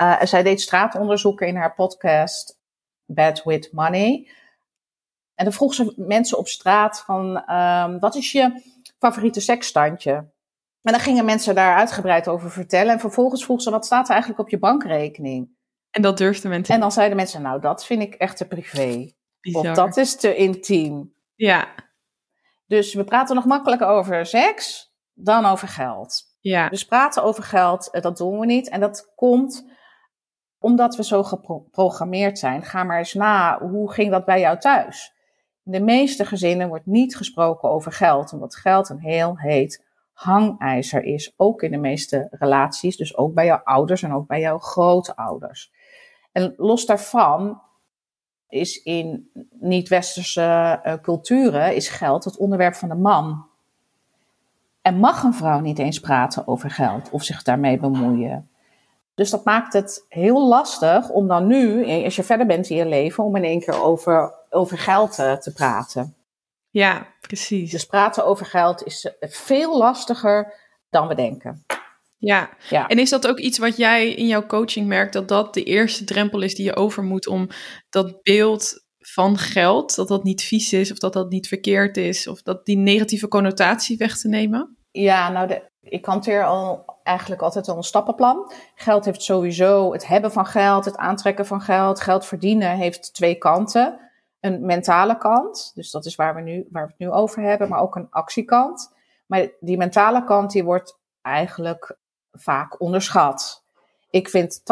[0.01, 2.60] Uh, zij deed straatonderzoeken in haar podcast
[3.05, 4.27] Bad With Money.
[5.36, 8.62] En dan vroeg ze mensen op straat van, um, wat is je
[8.99, 10.12] favoriete seksstandje?
[10.81, 12.93] En dan gingen mensen daar uitgebreid over vertellen.
[12.93, 15.49] En vervolgens vroeg ze, wat staat er eigenlijk op je bankrekening?
[15.91, 16.73] En dat durfden mensen.
[16.73, 19.12] En dan zeiden mensen, nou, dat vind ik echt te privé.
[19.41, 19.69] Bizar.
[19.69, 21.13] Of dat is te intiem.
[21.41, 21.67] Ja.
[22.67, 26.23] Dus we praten nog makkelijker over seks dan over geld.
[26.39, 26.69] Ja.
[26.69, 28.69] Dus praten over geld, eh, dat doen we niet.
[28.69, 29.69] En dat komt
[30.60, 32.63] omdat we zo geprogrammeerd zijn.
[32.63, 35.13] Ga maar eens na, hoe ging dat bij jou thuis?
[35.63, 41.04] In de meeste gezinnen wordt niet gesproken over geld, omdat geld een heel heet hangijzer
[41.04, 41.34] is.
[41.38, 45.71] Ook in de meeste relaties, dus ook bij jouw ouders en ook bij jouw grootouders.
[46.32, 47.62] En los daarvan
[48.52, 53.46] is in niet-westerse uh, culturen is geld het onderwerp van de man.
[54.82, 58.50] En mag een vrouw niet eens praten over geld of zich daarmee bemoeien.
[59.16, 62.86] Dus dat maakt het heel lastig om dan nu, als je verder bent in je
[62.86, 66.16] leven, om in één keer over, over geld te, te praten.
[66.70, 67.72] Ja, precies.
[67.72, 70.54] Dus praten over geld is veel lastiger
[70.90, 71.66] dan we denken.
[72.21, 72.49] Ja.
[72.69, 72.88] ja.
[72.88, 76.03] En is dat ook iets wat jij in jouw coaching merkt, dat dat de eerste
[76.03, 77.47] drempel is die je over moet om
[77.89, 82.27] dat beeld van geld, dat dat niet vies is of dat dat niet verkeerd is
[82.27, 84.77] of dat die negatieve connotatie weg te nemen?
[84.91, 88.51] Ja, nou, de, ik hanteer al eigenlijk altijd al een stappenplan.
[88.75, 93.36] Geld heeft sowieso het hebben van geld, het aantrekken van geld, geld verdienen heeft twee
[93.36, 93.99] kanten.
[94.39, 97.69] Een mentale kant, dus dat is waar we, nu, waar we het nu over hebben,
[97.69, 98.93] maar ook een actiekant.
[99.25, 101.97] Maar die mentale kant die wordt eigenlijk
[102.32, 103.63] vaak onderschat.
[104.10, 104.63] Ik vind 80%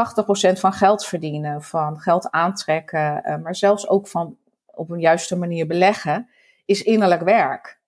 [0.60, 5.68] van geld verdienen, van geld aantrekken, uh, maar zelfs ook van op een juiste manier
[5.68, 6.30] beleggen,
[6.66, 7.80] is innerlijk werk.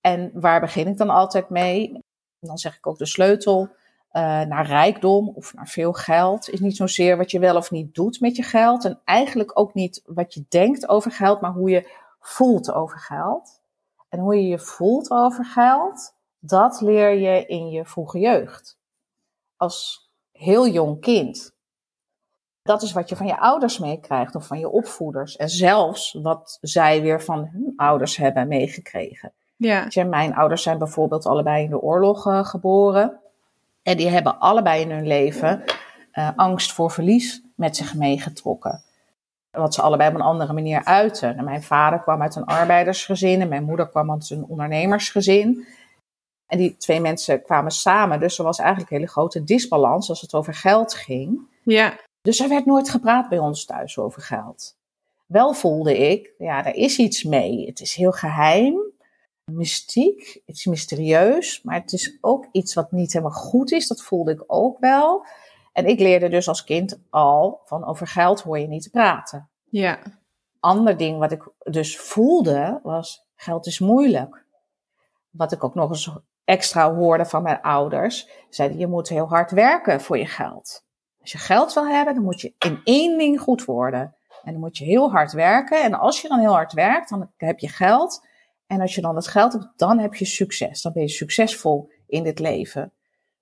[0.00, 1.98] En waar begin ik dan altijd mee?
[2.40, 6.76] Dan zeg ik ook de sleutel uh, naar rijkdom of naar veel geld is niet
[6.76, 8.84] zozeer wat je wel of niet doet met je geld.
[8.84, 13.60] En eigenlijk ook niet wat je denkt over geld, maar hoe je voelt over geld.
[14.08, 18.79] En hoe je je voelt over geld, dat leer je in je vroege jeugd
[19.60, 21.52] als heel jong kind.
[22.62, 25.36] Dat is wat je van je ouders meekrijgt of van je opvoeders.
[25.36, 29.32] En zelfs wat zij weer van hun ouders hebben meegekregen.
[29.56, 30.04] Ja.
[30.04, 33.20] Mijn ouders zijn bijvoorbeeld allebei in de oorlog uh, geboren.
[33.82, 35.64] En die hebben allebei in hun leven
[36.12, 38.82] uh, angst voor verlies met zich meegetrokken.
[39.50, 41.36] Wat ze allebei op een andere manier uiten.
[41.36, 45.66] En mijn vader kwam uit een arbeidersgezin en mijn moeder kwam uit een ondernemersgezin.
[46.50, 50.20] En die twee mensen kwamen samen, dus er was eigenlijk een hele grote disbalans als
[50.20, 51.40] het over geld ging.
[51.62, 51.98] Ja.
[52.22, 54.76] Dus er werd nooit gepraat bij ons thuis over geld.
[55.26, 57.66] Wel voelde ik, ja, er is iets mee.
[57.66, 58.80] Het is heel geheim,
[59.44, 63.86] mystiek, het is mysterieus, maar het is ook iets wat niet helemaal goed is.
[63.86, 65.26] Dat voelde ik ook wel.
[65.72, 69.48] En ik leerde dus als kind al van over geld hoor je niet te praten.
[69.64, 69.98] Ja.
[70.60, 74.44] Ander ding wat ik dus voelde was geld is moeilijk.
[75.30, 76.10] Wat ik ook nog eens
[76.50, 80.84] extra hoorde van mijn ouders, zeiden je moet heel hard werken voor je geld.
[81.20, 84.14] Als je geld wil hebben, dan moet je in één ding goed worden.
[84.42, 85.82] En dan moet je heel hard werken.
[85.82, 88.26] En als je dan heel hard werkt, dan heb je geld.
[88.66, 90.82] En als je dan het geld hebt, dan heb je succes.
[90.82, 92.92] Dan ben je succesvol in dit leven.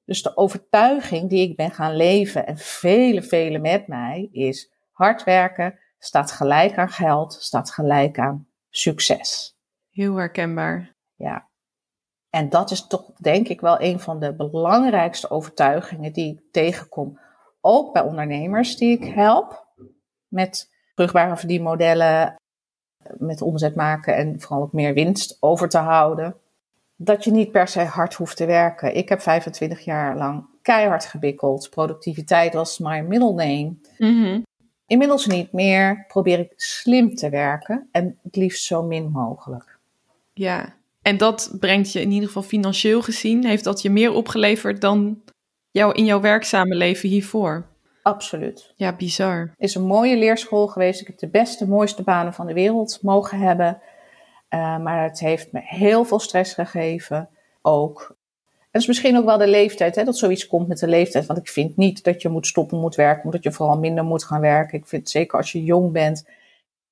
[0.04, 5.24] Dus de overtuiging die ik ben gaan leven en vele, vele met mij is hard
[5.24, 9.58] werken staat gelijk aan geld, staat gelijk aan succes.
[9.90, 10.94] Heel herkenbaar.
[11.14, 11.47] Ja.
[12.30, 17.18] En dat is toch denk ik wel een van de belangrijkste overtuigingen die ik tegenkom.
[17.60, 19.66] Ook bij ondernemers die ik help
[20.28, 22.34] met terugbare verdienmodellen,
[23.18, 26.36] met omzet maken en vooral ook meer winst over te houden
[27.00, 28.96] dat je niet per se hard hoeft te werken.
[28.96, 31.70] Ik heb 25 jaar lang keihard gebikkeld.
[31.70, 33.74] Productiviteit was my middle name.
[33.98, 34.46] Mm
[34.86, 36.04] Inmiddels niet meer.
[36.06, 39.78] Probeer ik slim te werken en het liefst zo min mogelijk.
[40.32, 40.74] Ja,
[41.08, 45.22] en dat brengt je in ieder geval financieel gezien, heeft dat je meer opgeleverd dan
[45.70, 47.66] jou in jouw werkzame leven hiervoor?
[48.02, 48.72] Absoluut.
[48.76, 49.54] Ja, bizar.
[49.56, 51.00] Is een mooie leerschool geweest.
[51.00, 53.80] Ik heb de beste, mooiste banen van de wereld mogen hebben.
[54.50, 57.28] Uh, maar het heeft me heel veel stress gegeven.
[57.62, 58.16] Ook.
[58.70, 61.26] En is misschien ook wel de leeftijd, hè, dat zoiets komt met de leeftijd.
[61.26, 64.24] Want ik vind niet dat je moet stoppen moet werken, dat je vooral minder moet
[64.24, 64.78] gaan werken.
[64.78, 66.28] Ik vind zeker als je jong bent,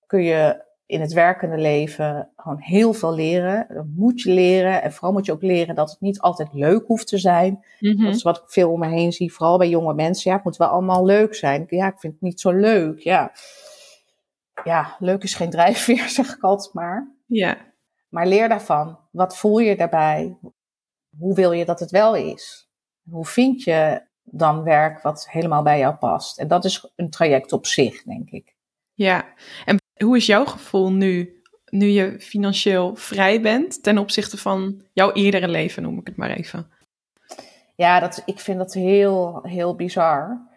[0.06, 3.66] kun je in het werkende leven gewoon heel veel leren.
[3.68, 4.82] Dat moet je leren.
[4.82, 7.64] En vooral moet je ook leren dat het niet altijd leuk hoeft te zijn.
[7.80, 10.30] Mm Dat is wat ik veel om me heen zie, vooral bij jonge mensen.
[10.30, 11.64] Ja, het moet wel allemaal leuk zijn.
[11.68, 12.98] Ja, ik vind het niet zo leuk.
[12.98, 13.32] Ja,
[14.64, 17.14] ja leuk is geen drijfveer, zeg ik altijd maar.
[17.26, 17.56] Ja.
[18.08, 18.98] Maar leer daarvan.
[19.10, 20.36] Wat voel je daarbij?
[21.18, 22.70] Hoe wil je dat het wel is?
[23.10, 26.38] Hoe vind je dan werk wat helemaal bij jou past?
[26.38, 28.54] En dat is een traject op zich, denk ik.
[28.92, 29.24] Ja,
[29.64, 35.12] en hoe is jouw gevoel nu, nu je financieel vrij bent ten opzichte van jouw
[35.12, 36.70] eerdere leven, noem ik het maar even?
[37.74, 40.48] Ja, dat, ik vind dat heel, heel bizar.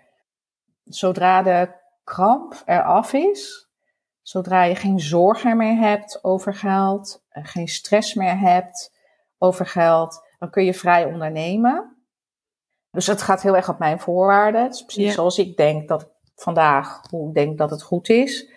[0.84, 1.70] Zodra de
[2.04, 3.70] kramp eraf is,
[4.30, 8.92] Zodra je geen zorgen meer hebt over geld, geen stress meer hebt
[9.38, 11.98] over geld, dan kun je vrij ondernemen.
[12.92, 14.64] Dus het gaat heel erg op mijn voorwaarden.
[14.64, 18.52] Het is precies zoals ik denk dat vandaag, hoe ik denk dat het goed is.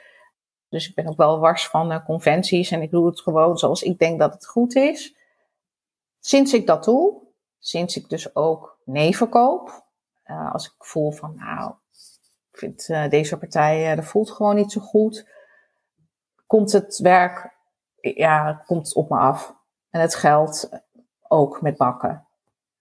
[0.72, 3.82] Dus ik ben ook wel wars van uh, conventies en ik doe het gewoon zoals
[3.82, 5.16] ik denk dat het goed is.
[6.20, 7.22] Sinds ik dat doe,
[7.58, 9.85] sinds ik dus ook nee verkoop,
[10.26, 11.72] uh, als ik voel van nou,
[12.52, 15.30] ik vind uh, deze partij, dat voelt gewoon niet zo goed
[16.52, 17.56] komt het werk
[18.00, 19.54] ja, komt op me af.
[19.90, 20.68] En het geld
[21.28, 22.26] ook met bakken.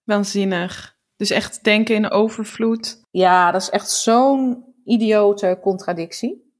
[0.04, 0.98] Waanzinnig.
[1.16, 3.08] Dus echt denken in overvloed.
[3.12, 6.51] Ja, dat is echt zo'n idiote contradictie.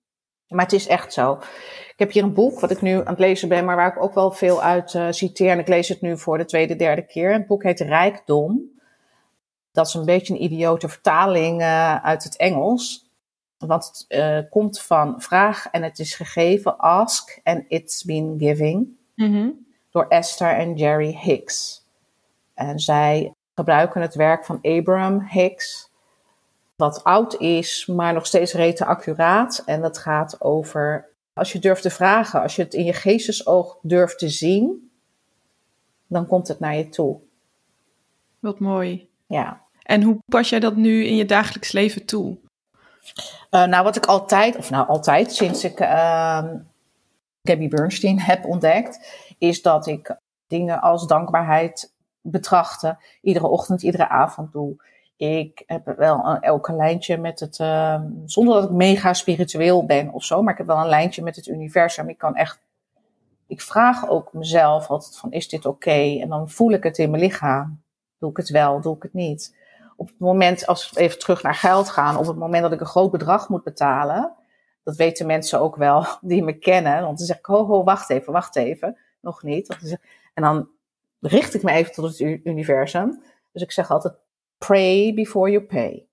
[0.52, 1.34] Maar het is echt zo.
[1.88, 4.04] Ik heb hier een boek wat ik nu aan het lezen ben, maar waar ik
[4.04, 5.50] ook wel veel uit uh, citeer.
[5.50, 7.34] En ik lees het nu voor de tweede, derde keer.
[7.34, 8.80] Het boek heet Rijkdom.
[9.72, 13.10] Dat is een beetje een idiote vertaling uh, uit het Engels.
[13.58, 18.88] Want het uh, komt van vraag en het is gegeven, ask and it's been giving.
[19.16, 21.86] Mm Door Esther en Jerry Hicks.
[22.54, 25.91] En zij gebruiken het werk van Abraham Hicks.
[26.82, 29.64] Wat oud is, maar nog steeds rete accuraat.
[29.66, 33.78] En dat gaat over als je durft te vragen, als je het in je geestesoog
[33.82, 34.92] durft te zien,
[36.08, 37.20] dan komt het naar je toe.
[38.40, 39.10] Wat mooi.
[39.28, 39.62] Ja.
[39.84, 42.38] En hoe pas jij dat nu in je dagelijks leven toe?
[43.52, 46.44] Uh, nou, wat ik altijd, of nou altijd, sinds ik uh,
[47.42, 49.00] Gabby Bernstein heb ontdekt,
[49.38, 50.16] is dat ik
[50.48, 52.98] dingen als dankbaarheid betrachten.
[53.22, 54.76] Iedere ochtend, iedere avond doe.
[55.30, 60.14] Ik heb wel een, elke lijntje met het, uh, zonder dat ik mega spiritueel ben
[60.14, 62.10] of zo, maar ik heb wel een lijntje met het universum.
[62.10, 62.60] Ik kan echt,
[63.48, 66.20] ik vraag ook mezelf altijd van, is dit oké?
[66.22, 67.82] En dan voel ik het in mijn lichaam.
[68.18, 69.60] Doe ik het wel, doe ik het niet?
[70.02, 72.80] op het moment, als we even terug naar geld gaan, op het moment dat ik
[72.80, 74.34] een groot bedrag moet betalen,
[74.84, 77.02] dat weten mensen ook wel die me kennen.
[77.02, 78.98] Want dan zeg ik, ho, ho, wacht even, wacht even.
[79.20, 79.78] Nog niet.
[80.34, 80.70] En dan
[81.20, 83.24] richt ik me even tot het universum.
[83.52, 84.14] Dus ik zeg altijd,
[84.66, 86.06] pray before you pay.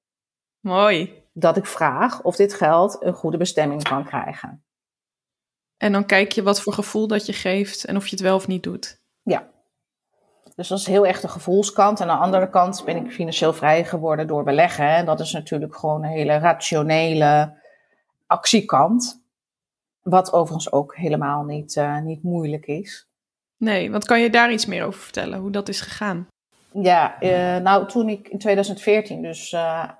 [0.60, 1.22] Mooi.
[1.32, 4.64] Dat ik vraag of dit geld een goede bestemming kan krijgen.
[5.76, 8.34] En dan kijk je wat voor gevoel dat je geeft en of je het wel
[8.34, 9.00] of niet doet.
[9.22, 9.50] Ja.
[10.54, 12.00] Dus dat is heel echt de gevoelskant.
[12.00, 14.88] En aan de andere kant ben ik financieel vrij geworden door beleggen.
[14.88, 17.60] En dat is natuurlijk gewoon een hele rationele
[18.26, 19.22] actiekant.
[20.02, 23.08] Wat overigens ook helemaal niet, uh, niet moeilijk is.
[23.56, 26.28] Nee, want kan je daar iets meer over vertellen, hoe dat is gegaan?
[26.72, 29.90] Ja, uh, nou toen ik in 2014 dus uh,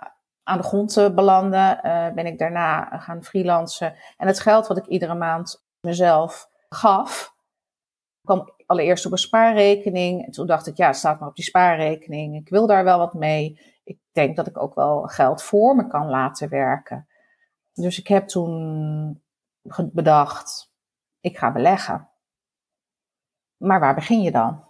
[0.42, 1.80] aan de grond belandde,
[2.14, 3.94] ben ik daarna gaan freelancen.
[4.16, 7.34] En het geld wat ik iedere maand mezelf gaf,
[8.24, 10.24] kwam allereerst op een spaarrekening.
[10.24, 12.36] En toen dacht ik, ja, het staat maar op die spaarrekening.
[12.36, 13.60] Ik wil daar wel wat mee.
[13.84, 17.08] Ik denk dat ik ook wel geld voor me kan laten werken.
[17.72, 19.22] Dus ik heb toen
[19.92, 20.72] bedacht,
[21.20, 22.08] ik ga beleggen.
[23.56, 24.67] Maar waar begin je dan?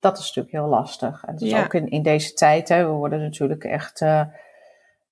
[0.00, 1.24] Dat is natuurlijk heel lastig.
[1.24, 4.22] En dat is ook in, in deze tijd, hè, we worden natuurlijk echt uh,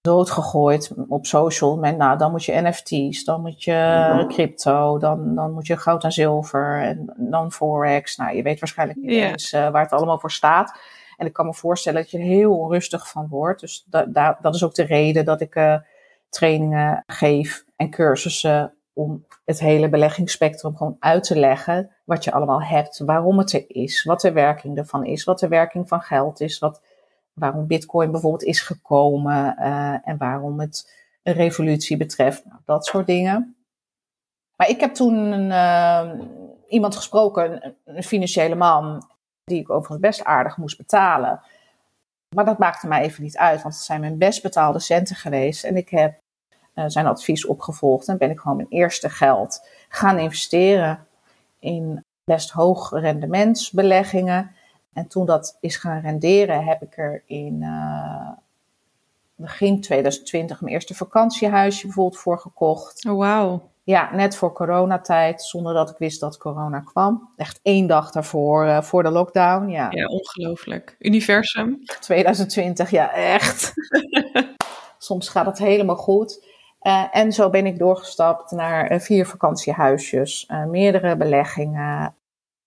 [0.01, 1.77] doodgegooid op social.
[1.77, 6.05] Met, nou, dan moet je NFT's, dan moet je crypto, dan, dan moet je goud
[6.05, 8.17] en zilver en dan Forex.
[8.17, 10.79] Nou, je weet waarschijnlijk niet eens uh, waar het allemaal voor staat.
[11.17, 13.61] En ik kan me voorstellen dat je er heel onrustig van wordt.
[13.61, 15.77] Dus da, da, dat is ook de reden dat ik uh,
[16.29, 21.91] trainingen geef en cursussen om het hele beleggingsspectrum gewoon uit te leggen.
[22.05, 25.49] Wat je allemaal hebt, waarom het er is, wat de werking ervan is, wat de
[25.49, 26.83] werking van geld is, wat,
[27.33, 32.45] waarom Bitcoin bijvoorbeeld is gekomen uh, en waarom het een revolutie betreft.
[32.45, 33.57] Nou, dat soort dingen.
[34.57, 36.25] Maar ik heb toen een, uh,
[36.69, 39.09] iemand gesproken, een, een financiële man,
[39.45, 41.41] die ik overigens best aardig moest betalen.
[42.35, 45.65] Maar dat maakte mij even niet uit, want het zijn mijn best betaalde centen geweest.
[45.65, 46.19] En ik heb
[46.87, 51.07] zijn advies opgevolgd en ben ik gewoon mijn eerste geld gaan investeren
[51.59, 54.51] in best hoog rendementsbeleggingen.
[54.93, 58.31] En toen dat is gaan renderen, heb ik er in uh,
[59.35, 63.05] begin 2020 mijn eerste vakantiehuisje bijvoorbeeld voor gekocht.
[63.09, 63.71] Oh, wauw.
[63.85, 67.31] Ja, net voor coronatijd, zonder dat ik wist dat corona kwam.
[67.37, 69.69] Echt één dag daarvoor, uh, voor de lockdown.
[69.69, 70.97] Ja, ja ongelooflijk.
[70.99, 71.85] Universum.
[72.01, 73.73] 2020, ja, echt.
[74.99, 76.47] Soms gaat het helemaal goed.
[76.83, 82.15] Uh, en zo ben ik doorgestapt naar uh, vier vakantiehuisjes, uh, meerdere beleggingen,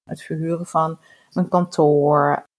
[0.04, 1.00] het verhuren van
[1.34, 2.50] mijn kantoor.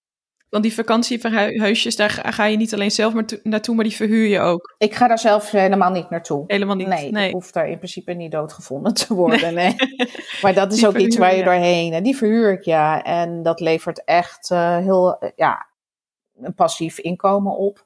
[0.49, 4.41] Want die vakantiehuisjes, daar ga je niet alleen zelf maar naartoe, maar die verhuur je
[4.41, 4.75] ook.
[4.79, 6.45] Ik ga daar zelf helemaal niet naartoe.
[6.47, 6.87] Helemaal niet?
[6.87, 7.27] Nee, nee.
[7.27, 9.55] ik hoef daar in principe niet doodgevonden te worden.
[9.55, 9.75] Nee.
[9.77, 10.11] nee.
[10.43, 11.45] maar dat is die ook iets waar je ja.
[11.45, 12.03] doorheen...
[12.03, 13.03] Die verhuur ik, ja.
[13.03, 15.67] En dat levert echt heel, ja,
[16.41, 17.85] een passief inkomen op.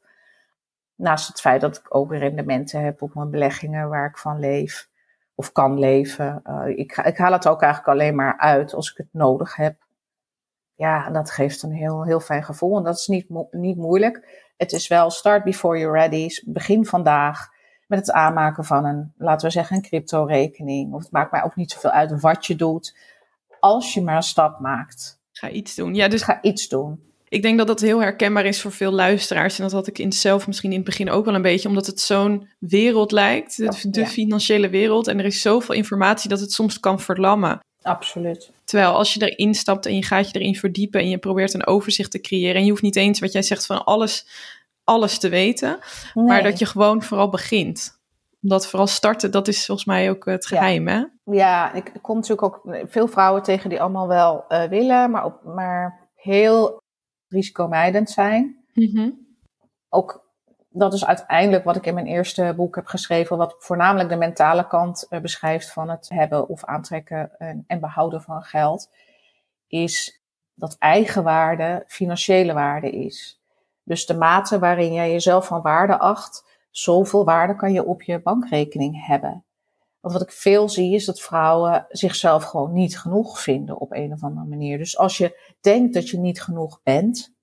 [0.96, 4.88] Naast het feit dat ik ook rendementen heb op mijn beleggingen waar ik van leef
[5.34, 6.42] of kan leven.
[6.44, 9.84] Uh, ik, ik, haal het ook eigenlijk alleen maar uit als ik het nodig heb.
[10.74, 12.76] Ja, en dat geeft een heel, heel fijn gevoel.
[12.76, 14.44] En dat is niet, mo niet moeilijk.
[14.56, 16.28] Het is wel start before you're ready.
[16.44, 17.48] Begin vandaag
[17.86, 20.94] met het aanmaken van een, laten we zeggen, een crypto-rekening.
[20.94, 22.96] Of het maakt mij ook niet zoveel uit wat je doet.
[23.60, 25.20] Als je maar een stap maakt.
[25.32, 25.94] Ga iets doen.
[25.94, 27.06] Ja, dus ga iets doen
[27.36, 29.58] ik denk dat dat heel herkenbaar is voor veel luisteraars.
[29.58, 31.86] En dat had ik in zelf misschien in het begin ook wel een beetje, omdat
[31.86, 34.06] het zo'n wereld lijkt, de, de ja.
[34.06, 35.06] financiële wereld.
[35.06, 37.60] En er is zoveel informatie dat het soms kan verlammen.
[37.82, 38.50] Absoluut.
[38.64, 41.66] Terwijl als je erin stapt en je gaat je erin verdiepen en je probeert een
[41.66, 42.54] overzicht te creëren.
[42.54, 44.26] En je hoeft niet eens wat jij zegt van alles,
[44.84, 45.78] alles te weten.
[46.14, 46.24] Nee.
[46.24, 47.98] Maar dat je gewoon vooral begint.
[48.42, 50.94] Omdat vooral starten, dat is volgens mij ook het geheim, ja.
[50.94, 51.32] hè?
[51.34, 55.44] Ja, ik kom natuurlijk ook veel vrouwen tegen die allemaal wel uh, willen, maar, op,
[55.44, 56.84] maar heel
[57.28, 58.64] risicomijdend zijn.
[58.72, 59.26] Mm -hmm.
[59.88, 60.26] Ook
[60.68, 64.66] dat is uiteindelijk wat ik in mijn eerste boek heb geschreven, wat voornamelijk de mentale
[64.66, 68.90] kant uh, beschrijft van het hebben of aantrekken en, en behouden van geld,
[69.66, 70.20] is
[70.54, 73.40] dat eigenwaarde financiële waarde is.
[73.82, 78.20] Dus de mate waarin jij jezelf van waarde acht, zoveel waarde kan je op je
[78.20, 79.44] bankrekening hebben.
[80.06, 84.12] Want wat ik veel zie is dat vrouwen zichzelf gewoon niet genoeg vinden op een
[84.12, 84.78] of andere manier.
[84.78, 87.34] Dus als je denkt dat je niet genoeg bent,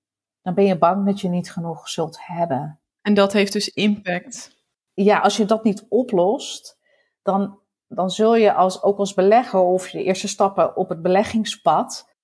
[0.42, 2.80] dan ben je bang dat je niet genoeg zult hebben.
[3.00, 4.56] En dat heeft dus impact.
[4.94, 6.78] Ja, als je dat niet oplost,
[7.22, 7.58] dan,
[7.88, 12.14] dan zul je als, ook als belegger of de eerste stappen op het beleggingspad,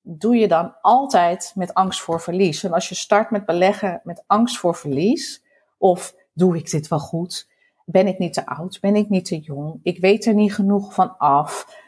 [0.00, 2.64] doe je dan altijd met angst voor verlies.
[2.64, 5.44] En als je start met beleggen met angst voor verlies,
[5.78, 7.50] of doe ik dit wel goed?
[7.92, 8.80] Ben ik niet te oud?
[8.80, 9.80] Ben ik niet te jong?
[9.82, 11.80] Ik weet er niet genoeg van af.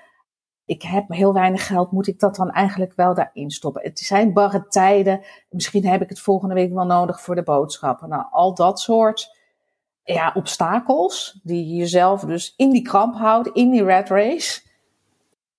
[0.66, 3.82] ik heb heel weinig geld, moet ik dat dan eigenlijk wel daarin stoppen?
[3.82, 8.08] Het zijn barre tijden, misschien heb ik het volgende week wel nodig voor de boodschappen.
[8.08, 9.36] Nou, al dat soort
[10.04, 14.62] ja, obstakels die jezelf dus in die kramp houdt, in die rat race,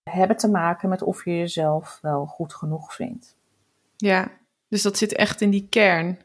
[0.03, 3.37] hebben te maken met of je jezelf wel goed genoeg vindt.
[3.97, 4.31] Ja,
[4.67, 6.19] dus dat zit echt in die kern.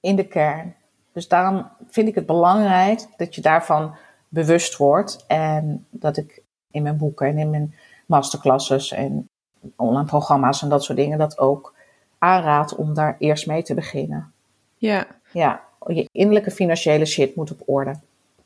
[0.00, 0.76] In de kern.
[1.12, 3.94] Dus daarom vind ik het belangrijk dat je daarvan
[4.28, 5.24] bewust wordt.
[5.26, 7.74] En dat ik in mijn boeken en in mijn
[8.06, 9.28] masterclasses en
[9.76, 11.74] online programma's en dat soort dingen dat ook
[12.18, 14.32] aanraad om daar eerst mee te beginnen.
[14.76, 15.06] Ja.
[15.32, 17.98] Ja, je innerlijke financiële shit moet op orde.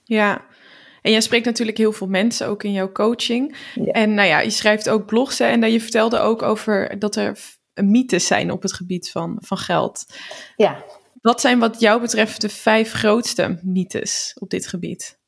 [0.04, 0.40] Ja,
[1.02, 3.56] en jij spreekt natuurlijk heel veel mensen, ook in jouw coaching.
[3.92, 7.38] En nou ja, je schrijft ook blogs en je vertelde ook over dat er
[7.74, 10.04] mythes zijn op het gebied van, van geld.
[10.56, 10.76] Ja.
[11.24, 15.18] Wat zijn wat jou betreft de vijf grootste mythes op dit gebied?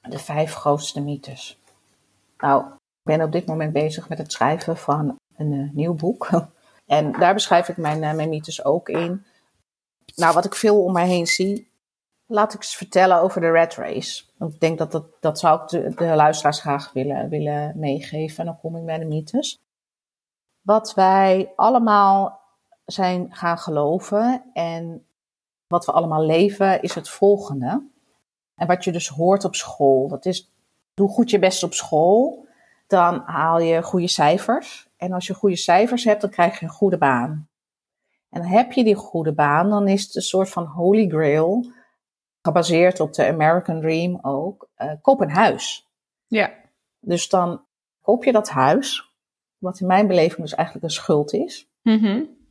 [0.00, 1.60] De vijf grootste mythes.
[2.38, 6.28] Nou, ik ben op dit moment bezig met het schrijven van een uh, nieuw boek.
[6.86, 9.24] En daar beschrijf ik mijn, uh, mijn mythes ook in.
[10.14, 11.70] Nou, wat ik veel om mij heen zie,
[12.26, 14.24] laat ik eens vertellen over de red race.
[14.36, 18.38] Want ik denk dat dat, dat zou ik de, de luisteraars graag willen, willen meegeven.
[18.38, 19.62] En dan kom ik bij de mythes.
[20.60, 22.43] Wat wij allemaal
[22.84, 25.06] zijn gaan geloven en
[25.66, 27.88] wat we allemaal leven, is het volgende.
[28.54, 30.50] En wat je dus hoort op school, dat is,
[30.94, 32.46] doe goed je best op school,
[32.86, 34.88] dan haal je goede cijfers.
[34.96, 37.48] En als je goede cijfers hebt, dan krijg je een goede baan.
[38.30, 41.72] En heb je die goede baan, dan is het een soort van holy grail,
[42.42, 45.88] gebaseerd op de American Dream ook, uh, koop een huis.
[46.26, 46.52] Ja.
[47.00, 47.64] Dus dan
[48.00, 49.14] koop je dat huis,
[49.58, 51.68] wat in mijn beleving dus eigenlijk een schuld is.
[51.82, 52.42] Mm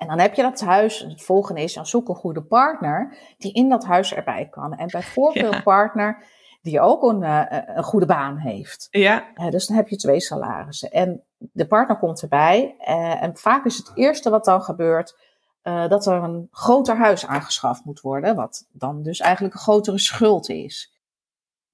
[0.00, 0.98] En dan heb je dat huis.
[0.98, 4.74] Het volgende is, dan zoek een goede partner die in dat huis erbij kan.
[4.74, 6.24] En bijvoorbeeld een partner
[6.62, 8.88] die ook een, uh, een goede baan heeft.
[8.90, 9.24] Ja.
[9.34, 10.90] Uh, dus dan heb je twee salarissen.
[10.90, 12.76] En de partner komt erbij.
[12.80, 15.28] Uh, en vaak is het eerste wat dan gebeurt,
[15.62, 18.34] dat er een groter huis aangeschaft moet worden.
[18.34, 20.92] Wat dan dus eigenlijk een grotere schuld is.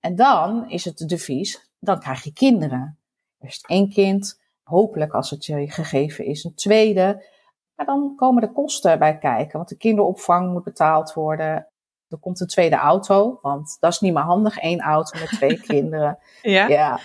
[0.01, 2.99] En dan is het devies, dan krijg je kinderen.
[3.41, 7.35] Eerst één kind, hopelijk als het je gegeven is een tweede.
[7.77, 11.69] Maar dan komen de kosten bij kijken, want de kinderopvang moet betaald worden.
[12.09, 15.61] Er komt een tweede auto, want dat is niet meer handig, één auto met twee
[15.73, 16.19] kinderen.
[16.43, 16.67] Ja.
[16.67, 17.01] ja.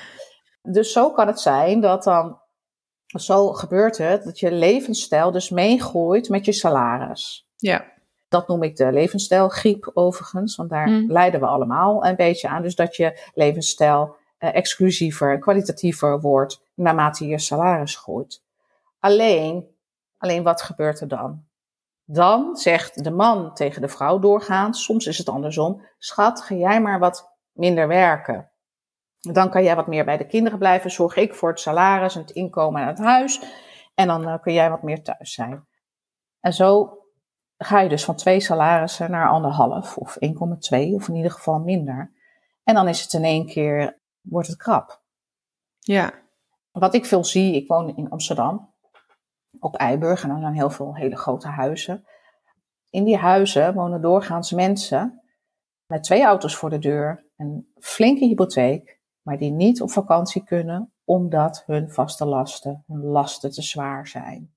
[0.61, 2.39] Dus zo kan het zijn dat dan,
[3.05, 7.47] zo gebeurt het, dat je levensstijl dus meegooit met je salaris.
[7.55, 7.85] Ja.
[8.29, 11.11] Dat noem ik de levensstijlgriep overigens, want daar Mm.
[11.11, 12.61] lijden we allemaal een beetje aan.
[12.61, 18.41] Dus dat je levensstijl eh, exclusiever, kwalitatiever wordt naarmate je salaris groeit.
[18.99, 19.65] Alleen,
[20.21, 21.45] alleen wat gebeurt er dan?
[22.05, 26.81] Dan zegt de man tegen de vrouw doorgaans, soms is het andersom, schat, ga jij
[26.81, 28.51] maar wat minder werken.
[29.19, 32.21] Dan kan jij wat meer bij de kinderen blijven, zorg ik voor het salaris en
[32.21, 33.41] het inkomen en het huis.
[33.95, 35.67] En dan uh, kun jij wat meer thuis zijn.
[36.39, 36.97] En zo
[37.57, 40.29] ga je dus van twee salarissen naar anderhalf of 1,2
[40.69, 42.13] of in ieder geval minder.
[42.63, 45.01] En dan is het in één keer, wordt het krap.
[45.79, 46.13] Ja.
[46.71, 48.70] Wat ik veel zie, ik woon in Amsterdam,
[49.59, 52.05] op Eiburg, en dan zijn heel veel hele grote huizen.
[52.89, 55.21] In die huizen wonen doorgaans mensen
[55.85, 60.91] met twee auto's voor de deur, een flinke hypotheek, maar die niet op vakantie kunnen
[61.05, 64.53] omdat hun vaste lasten, hun lasten te zwaar zijn.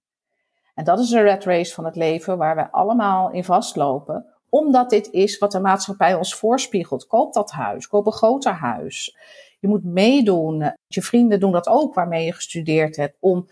[0.75, 4.91] En dat is de red race van het leven waar we allemaal in vastlopen, omdat
[4.91, 7.07] dit is wat de maatschappij ons voorspiegelt.
[7.07, 9.17] Koop dat huis, koop een groter huis.
[9.61, 10.73] Je moet meedoen.
[10.87, 13.49] Je vrienden doen dat ook waarmee je gestudeerd hebt om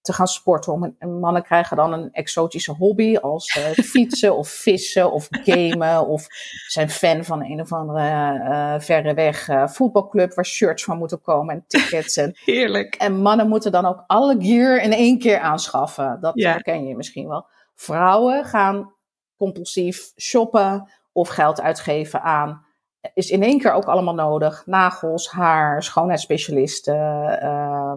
[0.00, 0.72] te gaan sporten.
[0.72, 6.06] Om een, mannen krijgen dan een exotische hobby als uh, fietsen of vissen of gamen.
[6.06, 6.26] Of
[6.66, 11.20] zijn fan van een of andere uh, verre weg uh, voetbalclub waar shirts van moeten
[11.20, 12.16] komen en tickets.
[12.16, 12.94] En, Heerlijk.
[12.94, 16.18] En mannen moeten dan ook alle gear in één keer aanschaffen.
[16.20, 16.50] Dat Ja.
[16.50, 17.46] herken je misschien wel.
[17.74, 18.92] Vrouwen gaan
[19.36, 22.66] compulsief shoppen of geld uitgeven aan
[23.14, 24.66] is in één keer ook allemaal nodig.
[24.66, 26.96] Nagels, haar, schoonheidsspecialisten,
[27.42, 27.92] uh,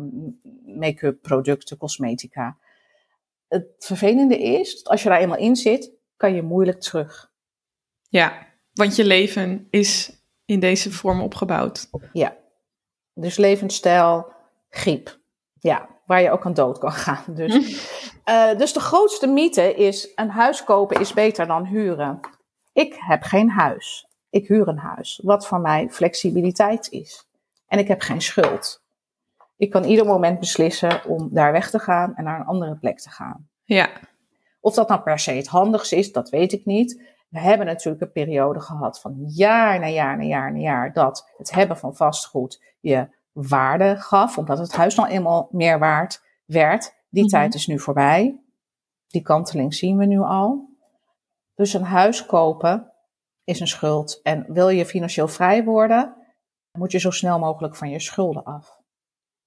[0.78, 2.58] make-up producten, cosmetica.
[3.48, 7.32] Het vervelende is, dat als je daar eenmaal in zit, kan je moeilijk terug.
[8.10, 11.90] Ja, want je leven is in deze vorm opgebouwd.
[12.14, 12.38] Ja.
[13.14, 14.34] Dus levensstijl,
[14.70, 15.20] griep.
[15.60, 17.24] Ja, waar je ook aan dood kan gaan.
[17.28, 17.56] Dus,
[18.26, 22.20] uh, dus de grootste mythe is, een huis kopen is beter dan huren.
[22.74, 24.11] Ik heb geen huis.
[24.32, 27.28] Ik huur een huis, wat voor mij flexibiliteit is.
[27.68, 28.84] En ik heb geen schuld.
[29.58, 33.00] Ik kan ieder moment beslissen om daar weg te gaan en naar een andere plek
[33.00, 33.48] te gaan.
[33.64, 33.90] Ja,
[34.60, 37.02] Of dat nou per se het handigste is, dat weet ik niet.
[37.30, 41.30] We hebben natuurlijk een periode gehad van jaar na jaar na jaar na jaar dat
[41.38, 46.94] het hebben van vastgoed je waarde gaf, omdat het huis nou eenmaal meer waard werd.
[47.10, 47.32] Die Mhm.
[47.32, 48.40] tijd is nu voorbij.
[49.08, 50.70] Die kanteling zien we nu al.
[51.56, 52.91] Dus een huis kopen
[53.44, 54.20] is een schuld.
[54.24, 56.16] En wil je financieel vrij worden,
[56.78, 58.80] moet je zo snel mogelijk van je schulden af.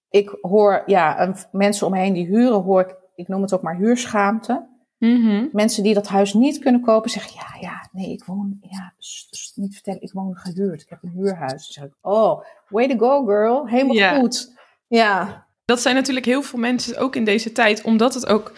[0.09, 3.63] Ik hoor, ja, mensen om me heen die huren, hoor ik, ik noem het ook
[3.63, 4.73] maar huurschaamte.
[4.99, 5.47] Mhm.
[5.53, 9.27] Mensen die dat huis niet kunnen kopen, zeggen, ja, ja, nee, ik woon, ja, s-
[9.31, 10.83] s- niet vertellen, ik woon gehuurd.
[10.83, 11.51] Ik heb een huurhuis.
[11.51, 14.19] Dan zeg ik, oh, way to go girl, helemaal Ja.
[14.19, 14.53] goed.
[14.87, 18.53] Ja, Dat zijn natuurlijk heel veel mensen, ook in deze tijd, omdat het ook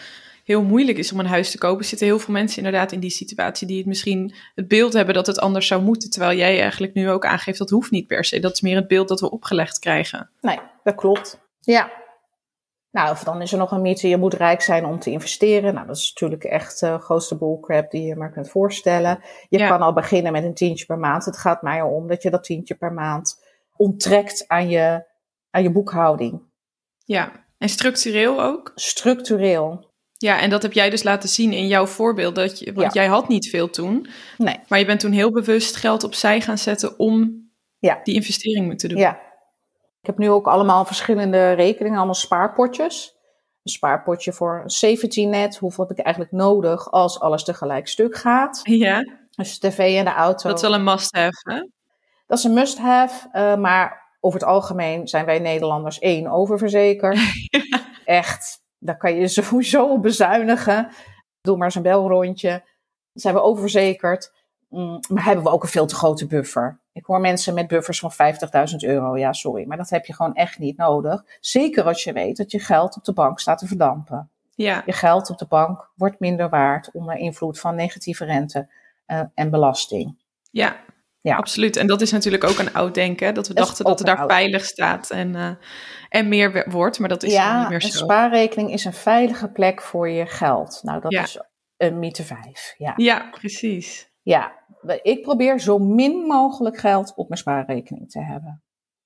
[0.47, 3.09] heel moeilijk is om een huis te kopen, zitten heel veel mensen inderdaad in die
[3.09, 6.09] situatie die het misschien het beeld hebben dat het anders zou moeten.
[6.09, 8.39] Terwijl jij eigenlijk nu ook aangeeft dat hoeft niet per se.
[8.39, 10.29] Dat is meer het beeld dat we opgelegd krijgen.
[10.41, 11.39] nee, dat klopt.
[11.59, 11.91] Ja.
[12.91, 15.73] Nou, of dan is er nog een mythe, je moet rijk zijn om te investeren.
[15.73, 19.19] Nou, dat is natuurlijk echt de grootste bullcrap die je maar kunt voorstellen.
[19.49, 19.67] Je Ja.
[19.67, 21.25] kan al beginnen met een tientje per maand.
[21.25, 23.43] Het gaat mij erom dat je dat tientje per maand
[23.75, 25.03] onttrekt aan je,
[25.51, 26.41] aan je boekhouding.
[27.05, 28.71] Ja, en structureel ook.
[28.75, 29.86] Structureel.
[30.17, 32.35] Ja, en dat heb jij dus laten zien in jouw voorbeeld.
[32.35, 33.01] Dat je, want Ja.
[33.01, 34.07] jij had niet veel toen.
[34.37, 34.59] Nee.
[34.67, 37.45] Maar je bent toen heel bewust geld opzij gaan zetten om
[37.79, 37.99] Ja.
[38.03, 38.97] die investering te doen.
[38.97, 39.19] Ja.
[40.01, 43.15] Ik heb nu ook allemaal verschillende rekeningen, allemaal spaarpotjes.
[43.63, 45.57] Een spaarpotje voor een safety net.
[45.57, 48.59] Hoeveel heb ik eigenlijk nodig als alles tegelijk stuk gaat?
[48.63, 49.03] Ja,
[49.35, 50.47] Dus de tv en de auto.
[50.49, 51.67] dat is wel een must-have, hè?
[52.27, 53.27] Dat is een must-have.
[53.31, 57.19] eh, maar over het algemeen zijn wij Nederlanders één oververzekerd.
[58.05, 58.59] Echt.
[58.79, 60.89] Daar kan je sowieso op bezuinigen.
[61.41, 62.63] Doe maar eens een belrondje.
[63.13, 64.33] Zijn we oververzekerd.
[64.69, 66.79] Mm, maar hebben we ook een veel te grote buffer.
[66.93, 69.17] Ik hoor mensen met buffers van 50.000 euro.
[69.17, 69.67] Ja, sorry.
[69.67, 71.23] Maar dat heb je gewoon echt niet nodig.
[71.39, 74.29] Zeker als je weet dat je geld op de bank staat te verdampen.
[74.55, 78.69] Ja, Je geld op de bank wordt minder waard onder invloed van negatieve rente
[79.05, 80.17] eh, en belasting.
[80.51, 80.75] ja,
[81.27, 81.35] Ja.
[81.35, 81.75] absoluut.
[81.75, 83.33] En dat is natuurlijk ook een oud denken.
[83.33, 85.49] Dat we Dat dachten dat het een daar oud- veilig staat en, eh,
[86.09, 86.99] en meer wordt.
[86.99, 87.97] Maar dat is niet ja, meer een zo.
[88.03, 90.79] spaarrekening is een veilige plek voor je geld.
[90.83, 91.21] Nou, dat Ja.
[91.23, 91.39] is
[91.77, 92.73] een mythe 5.
[92.77, 92.93] Ja.
[92.95, 94.11] Ja, precies.
[94.21, 94.51] ja,
[95.01, 98.61] ik probeer zo min mogelijk geld op mijn spaarrekening te hebben.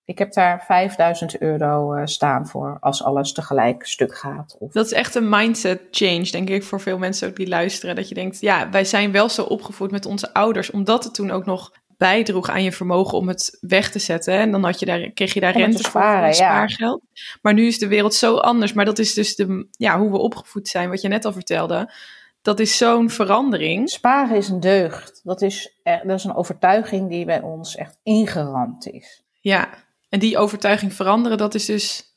[0.06, 4.56] Ik heb daar 5000 euro eh, staan voor als alles tegelijk stuk gaat.
[4.60, 7.96] Of, Dat is echt een mindset change, denk ik, voor veel mensen ook die luisteren.
[7.96, 11.32] Dat je denkt, ja, wij zijn wel zo opgevoed met onze ouders, omdat het toen
[11.32, 14.34] ook nog bijdroeg aan je vermogen om het weg te zetten.
[14.34, 16.50] En dan had je daar, kreeg je daar rente voor, sparen, voor je ja.
[16.50, 17.02] spaargeld.
[17.42, 18.74] Maar nu is de wereld zo anders.
[18.74, 21.94] Maar dat is dus de, ja, hoe we opgevoed zijn, wat je net al vertelde.
[22.42, 23.90] Dat is zo'n verandering.
[23.90, 25.22] Sparen is een deugd.
[25.24, 29.24] Dat is, eh, dat is een overtuiging die bij ons echt ingeramd is.
[29.42, 29.70] Ja,
[30.10, 32.16] en die overtuiging veranderen, dat is dus...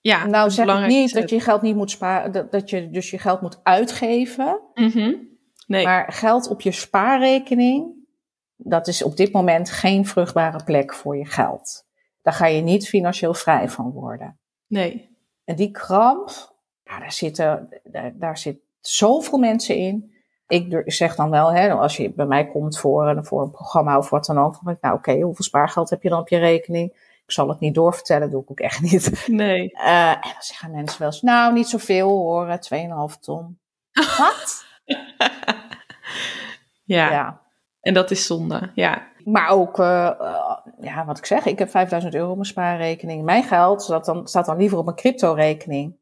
[0.00, 3.10] Ja, nou zeg ik niet dat je geld niet moet sparen, dat, dat je dus
[3.10, 4.60] je geld moet uitgeven.
[4.74, 5.14] Mhm.
[5.66, 8.01] Nee, Maar geld op je spaarrekening,
[8.64, 11.84] dat is op dit moment geen vruchtbare plek voor je geld.
[12.22, 14.38] Daar ga je niet financieel vrij van worden.
[14.66, 15.10] nee.
[15.44, 16.28] En die kramp,
[16.84, 20.14] ja, daar, zitten, daar, daar zit zoveel mensen in.
[20.46, 23.98] Ik zeg dan wel, hè, als je bij mij komt voor, een- voor een programma
[23.98, 26.28] of wat dan ook, dan denk ik, nou oké, hoeveel spaargeld heb je dan op
[26.28, 26.90] je rekening?
[27.24, 29.26] Ik zal het niet doorvertellen, doe ik ook echt niet.
[29.26, 29.70] Nee.
[29.72, 33.58] Eh, en dan zeggen mensen wel eens, nou niet zoveel hoor, eh, 2,5 ton.
[34.18, 34.64] Wat?
[36.84, 37.10] Ja.
[37.10, 37.40] ja.
[37.82, 38.70] En dat is zonde.
[38.74, 42.46] Ja, Maar ook, eh, eh, ja, wat ik zeg, ik heb 5000 euro op mijn
[42.46, 43.24] spaarrekening.
[43.24, 46.00] Mijn geld staat dan, staat dan liever op mijn crypto-rekening.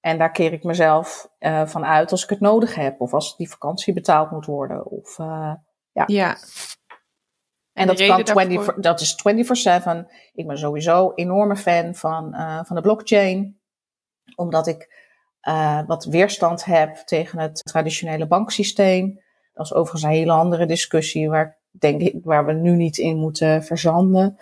[0.00, 3.00] En daar keer ik mezelf eh, van uit als ik het nodig heb.
[3.00, 4.86] Of als die vakantie betaald moet worden.
[4.86, 5.54] Of, eh,
[5.92, 6.04] ja.
[7.72, 10.08] en dat, kan 20, daarvoor- dat is 24-7.
[10.32, 12.34] Ik ben sowieso enorme fan van,
[12.66, 13.60] van de blockchain.
[14.34, 15.08] Omdat ik
[15.86, 19.20] wat weerstand heb tegen het traditionele banksysteem.
[19.52, 23.16] Dat is overigens een hele andere discussie waar, denk ik, waar we nu niet in
[23.16, 24.38] moeten verzanden.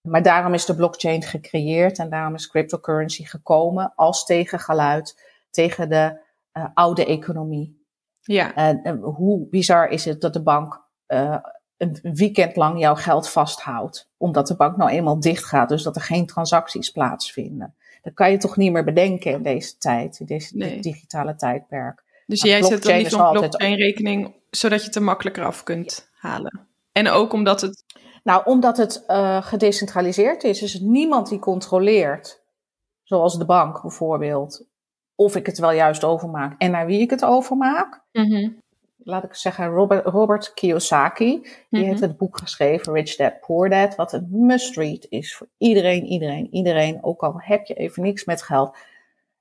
[0.00, 6.18] Maar daarom is de blockchain gecreëerd en daarom is cryptocurrency gekomen als tegengeluid tegen de
[6.52, 7.84] eh, oude economie.
[8.20, 11.36] Ja, En, hoe bizar is het dat de bank eh,
[11.76, 15.96] een weekend lang jouw geld vasthoudt, omdat de bank nou eenmaal dicht gaat, dus dat
[15.96, 17.74] er geen transacties plaatsvinden.
[18.02, 20.80] Dat kan je toch niet meer bedenken in deze tijd, in deze Nee.
[20.80, 22.04] digitale tijdperk.
[22.26, 26.10] Dus Maar jij zet dan een altijd- blockchain-rekening, zodat je het er makkelijker af kunt
[26.14, 26.66] halen.
[26.92, 27.84] En ook omdat het...
[28.24, 32.42] Nou, omdat het eh, gedecentraliseerd is, is het niemand die controleert,
[33.02, 34.64] zoals de bank bijvoorbeeld,
[35.14, 38.02] of ik het wel juist overmaak en naar wie ik het overmaak.
[38.12, 38.48] Mhm,
[38.96, 41.40] laat ik zeggen, Robert, Robert Kiyosaki.
[41.42, 41.84] Die Mhm.
[41.84, 43.94] heeft het boek geschreven, Rich Dad, Poor Dad.
[43.94, 47.04] Wat een must-read is voor iedereen, iedereen, iedereen.
[47.04, 48.76] Ook al heb je even niks met geld.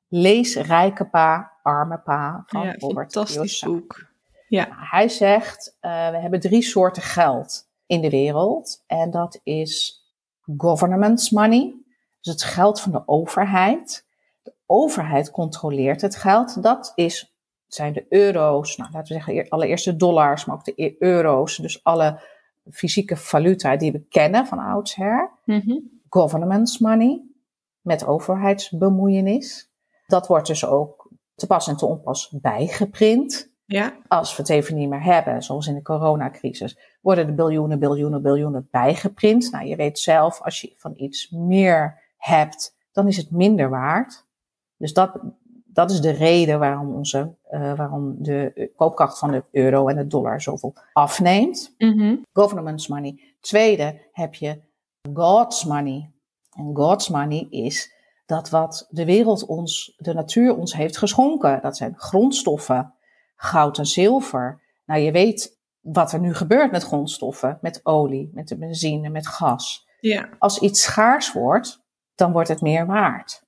[0.07, 3.71] Lees Rijke Pa, Arme Pa van Ja, Robert fantastisch Kiyosaki.
[3.71, 4.05] boek.
[4.47, 8.83] Ja, Nou, Hij zegt, eh, we hebben drie soorten geld in de wereld.
[8.87, 10.03] En dat is
[10.57, 11.75] government money,
[12.21, 14.05] dus het geld van de overheid.
[14.43, 16.63] De overheid controleert het geld.
[16.63, 17.35] Dat is,
[17.67, 21.57] zijn de euro's, nou, laten we zeggen allereerst de dollars, maar ook de e-, euro's.
[21.57, 22.19] Dus alle
[22.71, 25.31] fysieke valuta die we kennen van oudsher.
[25.45, 27.21] Mm Government money,
[27.81, 29.69] met overheidsbemoeienis.
[30.07, 31.04] Dat wordt dus ook
[31.35, 33.53] te pas en te onpas bijgeprint.
[33.65, 33.97] Ja.
[34.07, 38.21] Als we het even niet meer hebben, zoals in de coronacrisis, worden de biljoenen, biljoenen,
[38.21, 39.51] biljoenen bijgeprint.
[39.51, 44.25] Nou, je weet zelf, als je van iets meer hebt, dan is het minder waard.
[44.77, 45.19] Dus dat,
[45.65, 50.07] dat is de reden waarom, onze, uh, waarom de koopkracht van de euro en de
[50.07, 51.75] dollar zoveel afneemt.
[51.77, 53.35] Mm Government's money.
[53.39, 54.61] Tweede heb je
[55.13, 56.11] God's money.
[56.57, 57.94] En God's money is
[58.25, 61.61] dat wat de wereld ons, de natuur ons heeft geschonken.
[61.61, 62.93] Dat zijn grondstoffen,
[63.35, 64.61] goud en zilver.
[64.85, 69.27] Nou, je weet wat er nu gebeurt met grondstoffen, met olie, met de benzine, met
[69.27, 69.87] gas.
[69.99, 70.29] Ja.
[70.39, 71.79] Als iets schaars wordt,
[72.15, 73.41] dan wordt het meer waard.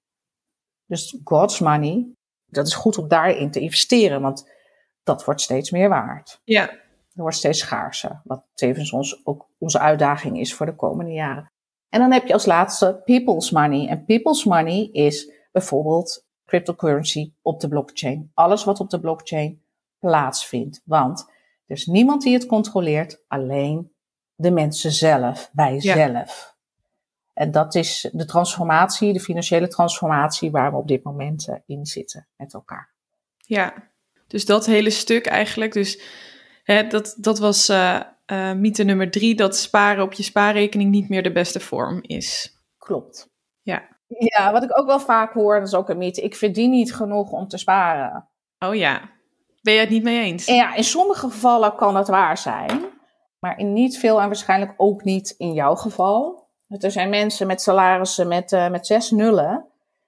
[0.85, 2.11] Dus God's money,
[2.45, 4.51] dat is goed om daarin te investeren, want
[5.03, 6.41] dat wordt steeds meer waard.
[6.43, 6.65] Ja.
[6.65, 11.51] Dat wordt steeds schaarser, wat tevens ons, ook onze uitdaging is voor de komende jaren.
[11.89, 13.87] En dan heb je als laatste people's money.
[13.87, 18.31] En people's money is bijvoorbeeld cryptocurrency op de blockchain.
[18.33, 19.61] Alles wat op de blockchain
[19.99, 20.81] plaatsvindt.
[20.85, 21.25] Want
[21.65, 23.91] er is niemand die het controleert, alleen
[24.35, 26.55] de mensen zelf, wij zelf.
[27.33, 31.85] En dat is de transformatie, de financiële transformatie waar we op dit moment uh, in
[31.85, 32.93] zitten met elkaar.
[33.37, 33.73] Ja,
[34.27, 35.73] dus dat hele stuk eigenlijk.
[35.73, 36.01] Dus
[36.63, 38.01] hè, dat, dat was uh,
[38.31, 42.57] uh, mythe nummer drie, dat sparen op je spaarrekening niet meer de beste vorm is.
[42.77, 43.29] Klopt.
[43.61, 43.95] Ja.
[44.07, 46.21] Ja, wat ik ook wel vaak hoor, dat is ook een mythe.
[46.21, 48.29] Ik verdien niet genoeg om te sparen.
[48.59, 49.01] Oh ja.
[49.61, 50.45] Ben je het niet mee eens?
[50.45, 52.85] Ja, in sommige gevallen kan het waar zijn.
[53.39, 56.47] Maar in niet veel en waarschijnlijk ook niet in jouw geval.
[56.67, 59.65] Er zijn mensen met salarissen met, uh, met zes nullen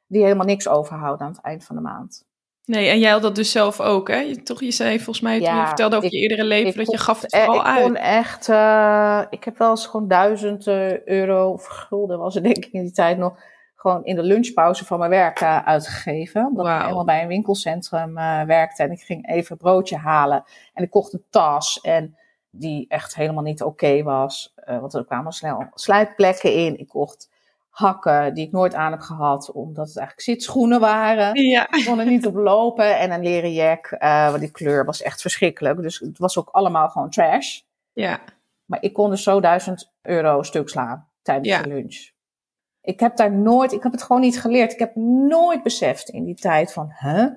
[0.07, 2.28] die helemaal niks overhouden aan het eind van de maand.
[2.70, 4.17] Nee, en jij had dat dus zelf ook, hè?
[4.17, 6.97] Je, toch, je zei volgens mij, toen je vertelde over je eerdere leven, dat je
[6.97, 7.78] gaf het vooral uit.
[7.78, 12.34] Ik kon echt, uh, ik heb wel eens gewoon duizend uh, euro of gulden, was
[12.34, 13.39] het denk ik in die tijd nog,
[13.76, 16.45] gewoon in de lunchpauze van mijn werk uh, uitgegeven.
[16.45, 16.76] Omdat wow.
[16.76, 18.13] ik helemaal bij een winkelcentrum
[18.45, 20.43] werkte en ik ging even een broodje halen.
[20.74, 22.17] En ik kocht een tas en
[22.49, 24.53] die echt helemaal niet oké okay was.
[24.65, 26.80] Want er kwamen snel sluitplekken in.
[26.80, 27.30] Ik kocht
[27.70, 31.41] hakken die ik nooit aan heb gehad, omdat het eigenlijk zitschoenen waren.
[31.41, 31.72] Ja.
[31.72, 32.99] Ik kon er niet op lopen.
[32.99, 35.82] En een leren jack, uh, want die kleur was echt verschrikkelijk.
[35.82, 37.59] Dus het was ook allemaal gewoon trash.
[37.93, 38.20] Ja.
[38.65, 41.61] Maar ik kon dus zo duizend euro stuk slaan tijdens ja.
[41.61, 42.11] de lunch.
[42.82, 44.74] Ik heb daar nooit, ik heb het gewoon niet geleerd.
[44.74, 47.28] Ik heb nooit beseft in die tijd van, huh?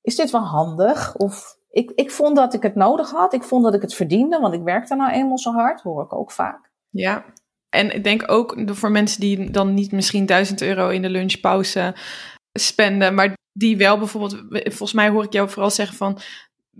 [0.00, 1.16] Is dit wel handig?
[1.16, 3.32] Of ik, ik vond dat ik het nodig had.
[3.32, 5.80] Ik vond dat ik het verdiende, want ik werkte nou eenmaal zo hard.
[5.80, 6.70] Hoor ik ook vaak.
[6.90, 7.24] Ja,
[7.70, 11.94] en ik denk ook voor mensen die dan niet misschien 1000 euro in de lunchpauze
[12.52, 16.18] spenden, maar die wel bijvoorbeeld, volgens mij hoor ik jou vooral zeggen van,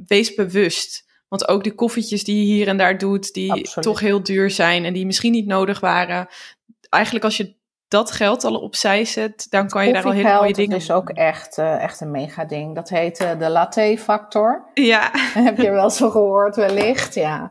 [0.07, 1.07] wees bewust.
[1.29, 3.83] Want ook de koffietjes die je hier en daar doet, die Absoluut.
[3.83, 6.27] toch heel duur zijn en die misschien niet nodig waren.
[6.89, 7.57] Eigenlijk als je
[7.89, 10.91] dat geld al opzij zet, dan kan je daar al hele mooie dingen Dat is
[10.91, 12.75] ook echt, uh, echt een mega ding.
[12.75, 14.71] Dat heet uh, de latte-factor.
[14.75, 15.11] Ja.
[15.49, 17.51] Heb je wel zo gehoord wellicht, ja.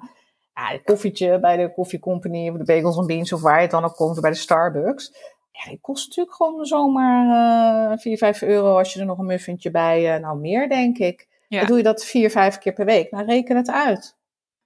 [0.58, 0.74] Ja.
[0.74, 3.84] Een koffietje bij de koffiecompany of de Bagels and Beans of waar je het dan
[3.84, 5.12] ook komt, bij de Starbucks.
[5.52, 9.26] Ja, die kost natuurlijk gewoon zomaar uh, 4, 5 euro als je er nog een
[9.26, 11.28] muffintje bij, uh, nou meer denk ik.
[11.48, 11.60] Ja.
[11.60, 13.12] Dan doe je dat vier, vijf keer per week.
[13.12, 14.16] Nou, reken het uit.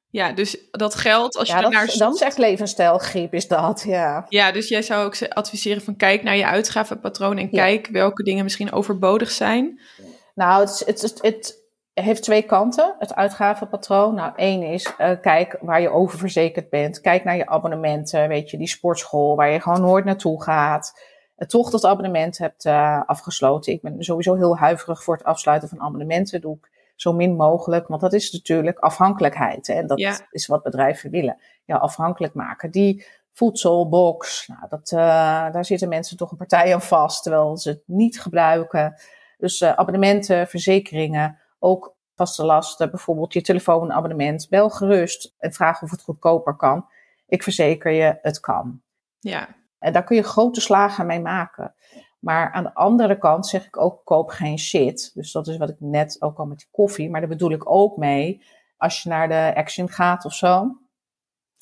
[0.10, 4.26] Ja, dus dat geld, als je naar dat, dat is echt levensstijlgriep, is dat, ja.
[4.30, 7.64] Ja, dus jij zou ook adviseren van kijk naar je uitgavenpatroon en ja.
[7.64, 9.80] kijk welke dingen misschien overbodig zijn.
[10.36, 11.61] Nou, het, het, het, het,
[12.02, 14.16] heeft twee kanten, het uitgavenpatroon.
[14.16, 17.02] Nou, één is, uh, kijk waar je oververzekerd bent.
[17.02, 21.02] Kijk naar je abonnementen, weet je, die sportschool waar je gewoon nooit naartoe gaat.
[21.38, 23.74] Uh, toch dat abonnement hebt uh, afgesloten.
[23.74, 26.42] Ik ben sowieso heel huiverig voor het afsluiten van abonnementen.
[26.42, 29.68] Doe ik zo min mogelijk, want dat is natuurlijk afhankelijkheid.
[29.68, 29.74] Hè?
[29.74, 30.20] En dat ja.
[30.32, 31.38] is wat bedrijven willen.
[31.66, 32.72] Ja, afhankelijk maken.
[32.72, 34.90] Die voedselbox, nou, dat,
[35.54, 38.96] daar zitten mensen toch een partij aan vast, terwijl ze het niet gebruiken.
[39.38, 44.50] Dus abonnementen, verzekeringen, ook vaste lasten, bijvoorbeeld je telefoonabonnement.
[44.50, 46.86] Bel gerust en vraag of het goedkoper kan.
[47.28, 48.82] Ik verzeker je, het kan.
[49.20, 49.48] Ja.
[49.80, 51.76] En daar kun je grote slagen mee maken.
[52.20, 55.12] Maar aan de andere kant zeg ik ook, koop geen shit.
[55.14, 57.10] Dus dat is wat ik net ook al met die koffie.
[57.10, 58.44] Maar daar bedoel ik ook mee,
[58.78, 60.78] als je naar de Action gaat of zo.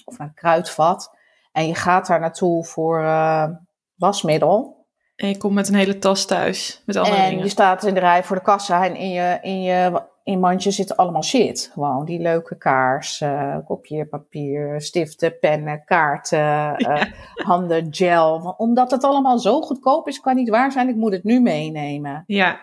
[0.05, 1.15] Of naar een kruidvat.
[1.51, 3.49] En je gaat daar naartoe voor uh,
[3.95, 4.78] wasmiddel.
[5.19, 6.81] En je komt met een hele tas thuis.
[6.85, 7.43] Met andere en dingen.
[7.43, 8.85] je staat in de rij voor de kassa.
[8.85, 11.69] En in je, in je, in mandjes zit allemaal shit.
[11.73, 17.01] Gewoon die leuke kaars, uh, kopieerpapier, stiften, pennen, kaarten, uh,
[17.33, 18.53] handen, gel.
[18.57, 20.89] Omdat het allemaal zo goedkoop is, kan niet waar zijn.
[20.89, 22.23] Ik moet het nu meenemen.
[22.27, 22.59] Ja.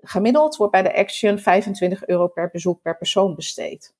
[0.00, 3.94] Gemiddeld wordt bij de Action 25 euro per bezoek per persoon besteed.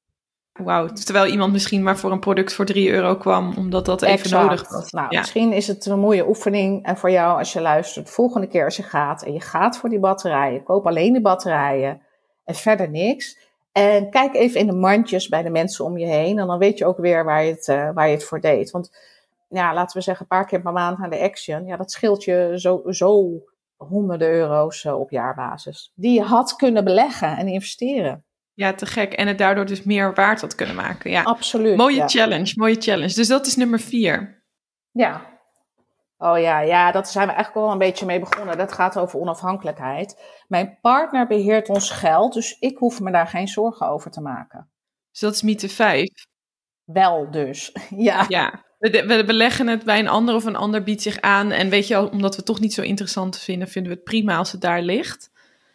[0.64, 4.30] Wauw, terwijl iemand misschien maar voor een product voor 3 euro kwam, omdat dat even
[4.30, 4.90] nodig was.
[4.90, 8.06] Nou, misschien is het een mooie oefening en voor jou als je luistert.
[8.06, 11.20] De volgende keer als je gaat en je gaat voor die batterijen, koop alleen de
[11.20, 12.02] batterijen
[12.44, 13.38] en verder niks.
[13.72, 16.78] En kijk even in de mandjes bij de mensen om je heen en dan weet
[16.78, 18.70] je ook weer waar je het, uh, waar je het voor deed.
[18.70, 18.90] Want
[19.48, 22.24] ja, laten we zeggen, een paar keer per maand naar de Action, ja, dat scheelt
[22.24, 23.42] je zo, zo
[23.76, 25.92] honderden euro's uh, op jaarbasis.
[25.94, 28.24] Die je had kunnen beleggen en investeren.
[28.58, 29.12] Ja, te gek.
[29.12, 31.10] En het daardoor dus meer waard had kunnen maken.
[31.10, 31.76] Ja, absoluut.
[31.76, 33.14] Mooie challenge, mooie challenge.
[33.14, 34.44] Dus dat is nummer vier.
[34.90, 35.40] Ja.
[36.16, 38.58] Oh ja, ja, dat zijn we eigenlijk wel een beetje mee begonnen.
[38.58, 40.22] Dat gaat over onafhankelijkheid.
[40.48, 44.70] Mijn partner beheert ons geld, dus ik hoef me daar geen zorgen over te maken.
[45.10, 46.08] Dus dat is mythe 5.
[46.84, 48.24] Wel dus, ja.
[48.28, 51.50] Ja, we, we beleggen het bij een ander of een ander biedt zich aan.
[51.50, 54.36] En weet je, omdat we het toch niet zo interessant vinden, vinden we het prima
[54.36, 55.30] als het daar ligt.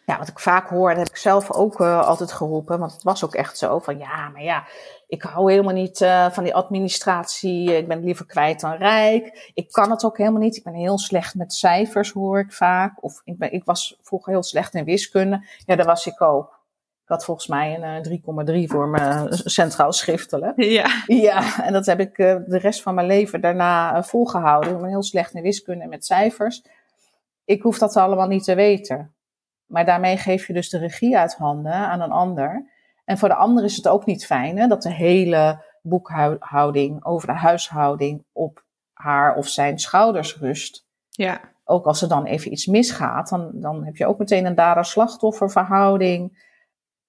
[0.06, 3.02] Ja, wat ik vaak hoor, dat heb ik zelf ook uh, altijd geroepen, want het
[3.02, 4.64] was ook echt zo van ja, maar ja,
[5.06, 9.50] ik hou helemaal niet uh, van die administratie, ik ben liever kwijt dan rijk.
[9.54, 13.02] Ik kan het ook helemaal niet, ik ben heel slecht met cijfers, hoor ik vaak.
[13.04, 16.62] Of ik, ben, ik was vroeger heel slecht in wiskunde, ja, daar was ik ook.
[17.02, 18.12] Ik had volgens mij een
[18.46, 20.52] uh, 3,3 voor mijn centraal schriftelijk.
[20.64, 21.02] Ja.
[21.06, 24.70] Ja, en dat heb ik de rest van mijn leven daarna volgehouden.
[24.70, 26.62] Ik ben heel slecht in wiskunde en met cijfers.
[27.44, 29.13] Ik hoef dat allemaal niet te weten.
[29.74, 32.70] Maar daarmee geef je dus de regie uit handen aan een ander.
[33.04, 37.28] En voor de ander is het ook niet fijn hè, dat de hele boekhouding over
[37.28, 40.86] de huishouding op haar of zijn schouders rust.
[41.08, 41.40] Ja.
[41.64, 46.48] Ook als er dan even iets misgaat, dan, dan heb je ook meteen een dader-slachtofferverhouding.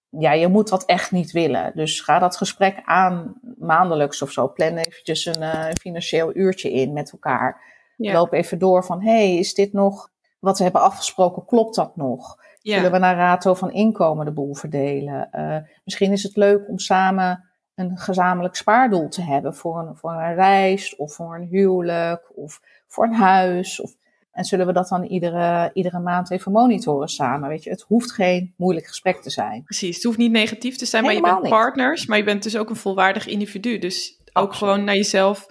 [0.09, 1.71] Ja, je moet dat echt niet willen.
[1.75, 4.47] Dus ga dat gesprek aan maandelijks of zo.
[4.47, 7.61] Plan eventjes een uh, financieel uurtje in met elkaar.
[7.97, 8.13] Ja.
[8.13, 10.13] Loop even door van, hey, is dit nog
[10.45, 11.45] wat we hebben afgesproken?
[11.45, 12.37] Klopt dat nog?
[12.61, 12.75] Ja.
[12.75, 15.29] Zullen we naar rato van inkomen de boel verdelen?
[15.33, 17.43] Uh, misschien is het leuk om samen
[17.75, 22.61] een gezamenlijk spaardoel te hebben voor een, voor een reis of voor een huwelijk of
[22.87, 23.81] voor een huis.
[23.81, 23.95] Of,
[24.31, 27.49] en zullen we dat dan iedere, iedere maand even monitoren samen?
[27.49, 29.63] Weet je, het hoeft geen moeilijk gesprek te zijn.
[29.63, 31.61] Precies, het hoeft niet negatief te zijn, Helemaal maar je bent niet.
[31.63, 33.79] partners, maar je bent dus ook een volwaardig individu.
[33.79, 34.55] Dus ook Absoluut.
[34.55, 35.47] gewoon naar jezelf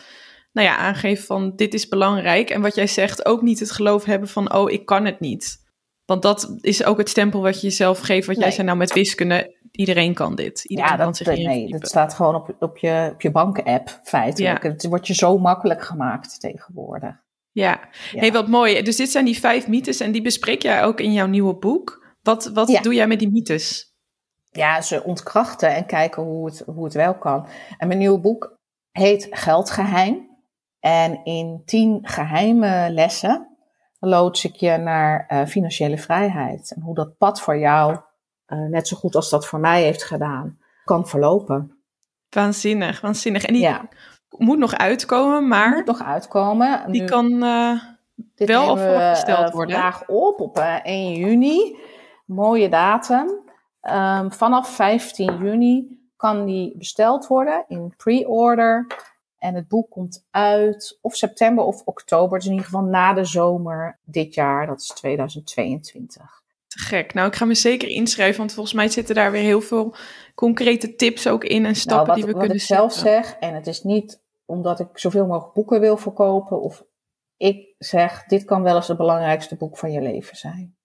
[0.55, 2.50] nou ja, aangeven van dit is belangrijk.
[2.50, 5.62] En wat jij zegt, ook niet het geloof hebben van oh, ik kan het niet.
[6.05, 8.26] Want dat is ook het stempel wat je jezelf geeft.
[8.26, 8.44] Wat nee.
[8.44, 9.57] jij zei nou met wiskunde.
[9.70, 10.64] Iedereen kan dit.
[10.64, 14.00] Iedereen ja, dat, kan zich nee, dat staat gewoon op, op je, op je banken-app
[14.02, 14.62] feitelijk.
[14.62, 14.70] Ja.
[14.70, 17.22] Het wordt je zo makkelijk gemaakt tegenwoordig.
[17.50, 17.80] Ja.
[18.12, 18.20] ja.
[18.20, 18.82] hey, wat mooi.
[18.82, 22.14] Dus dit zijn die vijf mythes en die bespreek jij ook in jouw nieuwe boek.
[22.22, 22.80] Wat, wat ja.
[22.80, 23.92] doe jij met die mythes?
[24.50, 27.46] Ja, ze ontkrachten en kijken hoe het, hoe het wel kan.
[27.78, 28.57] En mijn nieuwe boek
[28.90, 30.34] heet Geldgeheim.
[30.85, 33.57] En in tien geheime lessen
[33.99, 36.72] loods ik je naar uh, financiële vrijheid.
[36.76, 40.05] En hoe dat pad voor jou, uh, net zo goed als dat voor mij heeft
[40.05, 41.78] gedaan, kan verlopen.
[42.28, 43.45] Waanzinnig, waanzinnig.
[43.45, 43.89] En die ja.
[44.28, 45.74] moet nog uitkomen, maar...
[45.74, 46.93] Moet nog uitkomen.
[46.93, 47.80] Die nu, kan uh,
[48.35, 49.74] wel al voorgesteld worden.
[49.74, 51.76] vandaag op, op 1 juni.
[52.26, 53.43] Mooie datum.
[53.82, 58.87] Um, vanaf 15 juni kan die besteld worden in pre-order.
[59.45, 62.38] En het boek komt uit of september of oktober.
[62.38, 64.66] Dus in ieder geval na de zomer dit jaar.
[64.66, 66.42] Dat is 2022.
[66.66, 67.14] Te gek.
[67.14, 68.38] Nou, ik ga me zeker inschrijven.
[68.38, 69.95] Want volgens mij zitten daar weer heel veel
[70.34, 71.66] concrete tips ook in.
[71.66, 73.36] En stappen nou, wat, die we wat kunnen ik zelf zeg.
[73.40, 76.61] En het is niet omdat ik zoveel mogelijk boeken wil verkopen.
[76.61, 76.84] Of
[77.36, 80.76] ik zeg, dit kan wel eens het belangrijkste boek van je leven zijn.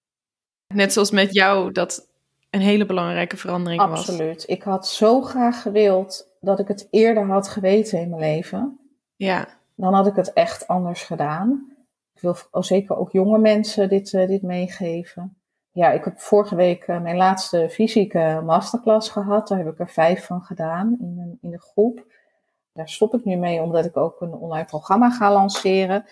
[0.67, 2.07] Net zoals met jou, dat
[2.49, 4.05] een hele belangrijke verandering Absoluut.
[4.05, 4.15] was.
[4.17, 4.43] Absoluut.
[4.47, 8.79] Ik had zo graag gewild dat ik het eerder had geweten in mijn leven.
[9.15, 9.47] Ja.
[9.75, 11.77] Dan had ik het echt anders gedaan.
[12.13, 15.37] Ik wil oh, zeker ook jonge mensen dit, uh, dit meegeven.
[15.71, 19.47] Ja, ik heb vorige week uh, mijn laatste fysieke masterclass gehad.
[19.47, 22.05] Daar heb ik er vijf van gedaan in een, in een groep.
[22.73, 26.05] Daar stop ik nu mee omdat ik ook een online programma ga lanceren.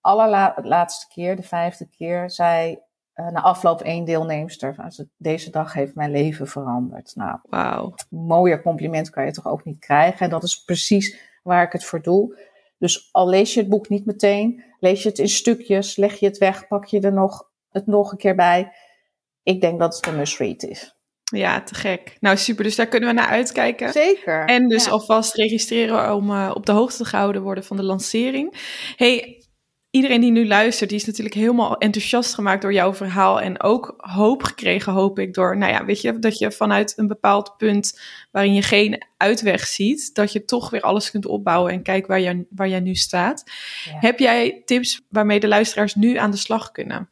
[0.00, 2.78] Allerlaatste keer, de vijfde keer, zei
[3.14, 4.76] uh, na afloop één deelnemster.
[5.16, 7.12] Deze dag heeft mijn leven veranderd.
[7.14, 7.94] Nou, wow.
[8.10, 10.20] mooier compliment kan je toch ook niet krijgen.
[10.20, 12.38] En dat is precies waar ik het voor doe.
[12.78, 16.26] Dus al lees je het boek niet meteen, lees je het in stukjes, leg je
[16.26, 18.72] het weg, pak je er nog, het nog een keer bij.
[19.42, 20.94] Ik denk dat het een must-read is.
[21.24, 22.16] Ja, te gek.
[22.20, 22.64] Nou, super.
[22.64, 23.92] Dus daar kunnen we naar uitkijken.
[23.92, 24.44] Zeker.
[24.44, 24.90] En dus ja.
[24.90, 28.54] alvast registreren om uh, op de hoogte gehouden worden van de lancering.
[28.96, 29.43] Hey,
[29.94, 33.40] iedereen die nu luistert, die is natuurlijk helemaal enthousiast gemaakt door jouw verhaal.
[33.40, 37.06] En ook hoop gekregen, hoop ik, door, nou ja, weet je, dat je vanuit een
[37.06, 41.82] bepaald punt waarin je geen uitweg ziet, dat je toch weer alles kunt opbouwen en
[41.82, 43.44] kijk waar, je, waar jij nu staat.
[43.84, 47.08] Heb jij tips waarmee de luisteraars nu aan de slag kunnen?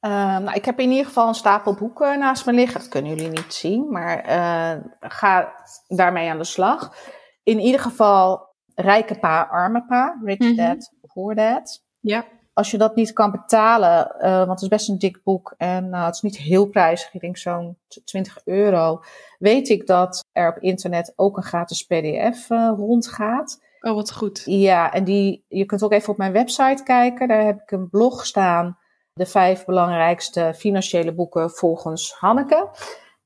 [0.00, 2.80] Ehm, nou, ik heb in ieder geval een stapel boeken naast me liggen.
[2.80, 5.52] Dat kunnen jullie niet zien, maar uh, ga
[5.88, 6.94] daarmee aan de slag.
[7.42, 10.56] In ieder geval Rijke Pa, Arme Pa, Rich mm -hmm.
[10.56, 11.82] Dad, Poor Dad.
[12.00, 12.24] Ja.
[12.52, 15.84] Als je dat niet kan betalen, uh, want het is best een dik boek en
[15.84, 19.02] uh, het is niet heel prijzig, ik denk zo'n 20 euro,
[19.38, 23.62] weet ik dat er op internet ook een gratis PDF rondgaat.
[23.80, 24.42] Oh, wat goed.
[24.44, 27.28] Ja, en die, je kunt ook even op mijn website kijken.
[27.28, 28.78] Daar heb ik een blog staan
[29.12, 32.68] de vijf belangrijkste financiële boeken volgens Hanneke.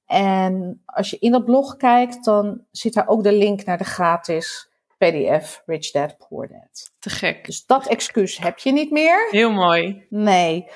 [0.07, 3.85] En als je in dat blog kijkt, dan zit daar ook de link naar de
[3.85, 4.71] gratis
[5.05, 6.93] PDF Rich Dad Poor Dad.
[6.99, 7.45] Te gek.
[7.45, 9.29] Dus dat excuus heb je niet meer.
[9.31, 10.07] Heel mooi.
[10.09, 10.69] Nee.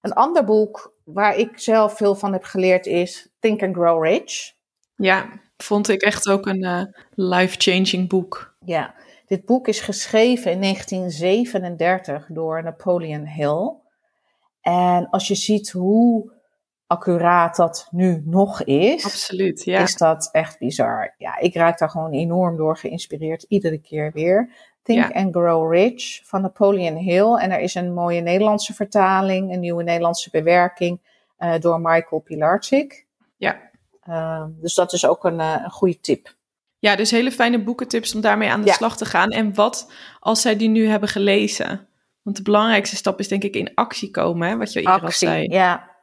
[0.00, 4.52] Een ander boek waar ik zelf veel van heb geleerd is Think and Grow Rich.
[4.96, 6.82] Ja, vond ik echt ook een uh,
[7.14, 8.56] life-changing boek.
[8.64, 8.94] Ja,
[9.26, 13.72] dit boek is geschreven in 1937 door Napoleon Hill.
[14.60, 16.32] En als je ziet hoe
[16.88, 19.80] accuraat dat nu nog is, Absoluut, ja.
[19.80, 21.14] is dat echt bizar.
[21.18, 24.50] Ja, ik raak daar gewoon enorm door geïnspireerd, iedere keer weer.
[24.82, 27.34] Think and Grow Rich van Napoleon Hill.
[27.34, 31.00] En er is een mooie Nederlandse vertaling, een nieuwe Nederlandse bewerking
[31.38, 33.06] uh, door Michael Pilarczyk.
[33.36, 33.70] Ja.
[34.08, 36.36] Uh, dus dat is ook een, uh, een goede tip.
[36.78, 38.72] Ja, dus hele fijne boekentips om daarmee aan de ja.
[38.72, 39.28] slag te gaan.
[39.28, 41.88] En wat als zij die nu hebben gelezen?
[42.22, 45.10] Want de belangrijkste stap is denk ik in actie komen, hè, wat je eerder al
[45.10, 45.48] zei.
[45.48, 45.96] Ja,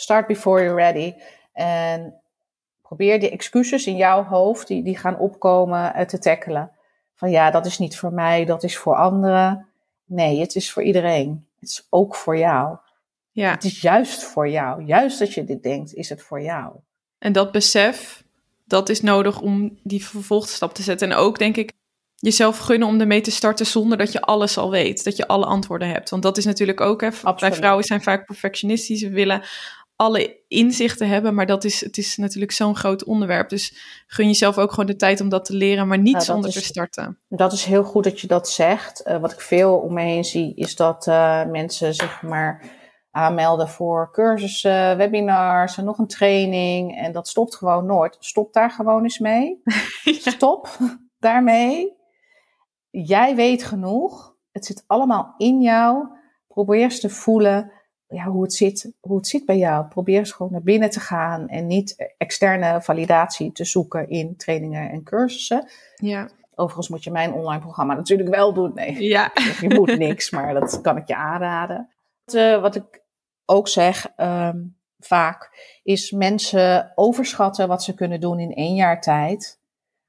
[0.00, 1.14] start before you're ready.
[1.52, 2.14] En
[2.82, 6.70] probeer die excuses in jouw hoofd, die, die gaan opkomen, uh, te tackelen.
[7.14, 9.66] Van ja, dat is niet voor mij, dat is voor anderen.
[10.04, 11.46] Nee, het is voor iedereen.
[11.60, 12.76] Het is ook voor jou.
[13.30, 13.50] Ja.
[13.50, 14.84] Het is juist voor jou.
[14.84, 16.72] Juist dat je dit denkt, is het voor jou.
[17.18, 18.24] En dat besef,
[18.64, 21.10] dat is nodig om die vervolgstap te zetten.
[21.10, 21.72] En ook denk ik
[22.14, 25.04] jezelf gunnen om ermee te starten zonder dat je alles al weet.
[25.04, 26.10] Dat je alle antwoorden hebt.
[26.10, 29.02] Want dat is natuurlijk ook, hè, bij vrouwen zijn vaak perfectionistisch.
[29.02, 29.42] We willen
[29.98, 33.48] alle inzichten hebben, maar dat is, het is natuurlijk zo'n groot onderwerp.
[33.48, 33.74] Dus
[34.06, 36.54] gun jezelf ook gewoon de tijd om dat te leren, maar niet nou, zonder is,
[36.54, 37.18] te starten.
[37.28, 39.02] Dat is heel goed dat je dat zegt.
[39.06, 42.64] Uh, wat ik veel om me heen zie, is dat uh, mensen zeg maar
[43.10, 46.96] aanmelden voor cursussen, webinars en nog een training.
[46.96, 48.16] En dat stopt gewoon nooit.
[48.20, 49.60] Stop daar gewoon eens mee.
[50.04, 50.30] ja.
[50.30, 50.78] Stop
[51.18, 51.96] daarmee.
[52.90, 54.36] Jij weet genoeg.
[54.52, 56.08] Het zit allemaal in jou.
[56.48, 57.72] Probeer eens te voelen
[58.08, 59.86] ja, hoe, het zit, hoe het zit bij jou.
[59.86, 64.90] Probeer eens gewoon naar binnen te gaan en niet externe validatie te zoeken in trainingen
[64.90, 65.68] en cursussen.
[65.94, 66.28] Ja.
[66.54, 68.74] Overigens moet je mijn online programma natuurlijk wel doen.
[68.74, 69.30] Nee, ja.
[69.60, 71.90] je moet niks, maar dat kan ik je aanraden.
[72.24, 73.02] Wat, uh, wat ik
[73.44, 75.50] ook zeg um, vaak,
[75.82, 79.60] is mensen overschatten wat ze kunnen doen in één jaar tijd,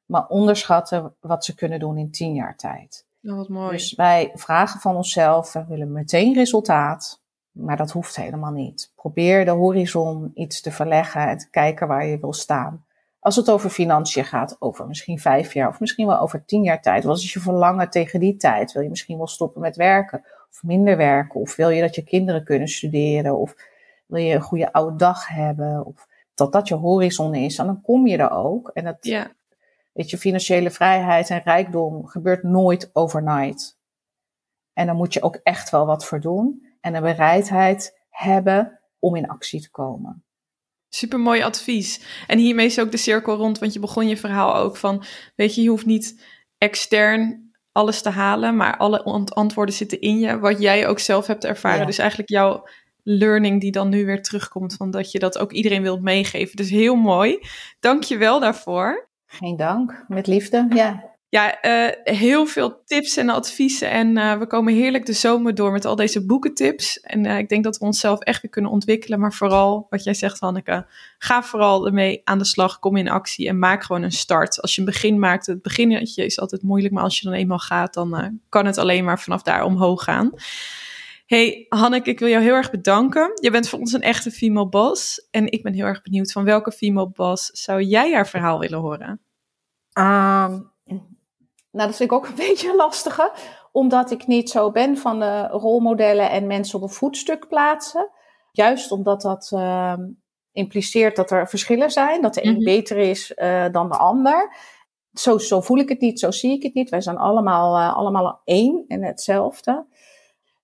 [0.05, 3.07] maar onderschatten wat ze kunnen doen in tien jaar tijd.
[3.23, 3.71] Oh, wat mooi.
[3.71, 7.21] Dus wij vragen van onszelf, we willen meteen resultaat.
[7.51, 8.91] Maar dat hoeft helemaal niet.
[8.95, 12.85] Probeer de horizon iets te verleggen en te kijken waar je wil staan.
[13.19, 16.81] Als het over financiën gaat, over misschien vijf jaar of misschien wel over tien jaar
[16.81, 17.03] tijd.
[17.03, 18.71] Wat is je verlangen tegen die tijd?
[18.71, 21.39] Wil je misschien wel stoppen met werken of minder werken?
[21.39, 23.37] Of wil je dat je kinderen kunnen studeren?
[23.37, 23.55] Of
[24.05, 25.85] wil je een goede oude dag hebben?
[25.85, 27.57] Of dat dat je horizon is?
[27.57, 28.71] En dan kom je er ook.
[28.73, 29.31] En dat, ja.
[29.91, 33.77] weet je, financiële vrijheid en rijkdom gebeurt nooit overnight.
[34.73, 39.15] En dan moet je ook echt wel wat voor doen en een bereidheid hebben om
[39.15, 40.23] in actie te komen.
[40.89, 42.23] Super mooi advies.
[42.27, 45.03] En hiermee is ook de cirkel rond, want je begon je verhaal ook van,
[45.35, 46.25] weet je, je hoeft niet
[46.57, 49.03] extern alles te halen, maar alle
[49.33, 51.79] antwoorden zitten in je, wat jij ook zelf hebt ervaren.
[51.79, 51.85] Ja.
[51.85, 52.67] Dus eigenlijk jouw
[53.03, 56.55] learning die dan nu weer terugkomt, van dat je dat ook iedereen wilt meegeven.
[56.55, 57.39] Dus heel mooi.
[57.79, 59.09] Dank je wel daarvoor.
[59.25, 61.08] Geen dank, met liefde, ja.
[61.31, 63.89] Ja, uh, heel veel tips en adviezen.
[63.89, 66.99] En uh, we komen heerlijk de zomer door met al deze boekentips.
[66.99, 69.19] En uh, ik denk dat we onszelf echt weer kunnen ontwikkelen.
[69.19, 70.85] Maar vooral, wat jij zegt, Hanneke,
[71.17, 72.79] ga vooral ermee aan de slag.
[72.79, 74.61] Kom in actie en maak gewoon een start.
[74.61, 76.93] Als je een begin maakt, het beginnetje is altijd moeilijk.
[76.93, 80.31] Maar als je dan eenmaal gaat, dan kan het alleen maar vanaf daar omhoog gaan.
[81.25, 83.31] Hey Hanneke, ik wil jou heel erg bedanken.
[83.41, 85.27] Je bent voor ons een echte female boss.
[85.31, 88.79] En ik ben heel erg benieuwd van welke female boss zou jij haar verhaal willen
[88.79, 89.19] horen?
[89.93, 90.71] Um
[91.71, 93.31] nou, dat vind ik ook een beetje lastige,
[93.71, 98.09] omdat ik niet zo ben van de rolmodellen en mensen op een voetstuk plaatsen.
[98.51, 99.93] Juist omdat dat uh,
[100.51, 102.63] impliceert dat er verschillen zijn, dat de een mm -hmm.
[102.63, 104.55] beter is uh, dan de ander.
[105.13, 106.89] Zo, zo voel ik het niet, zo zie ik het niet.
[106.89, 109.85] Wij zijn allemaal, uh, allemaal één en hetzelfde.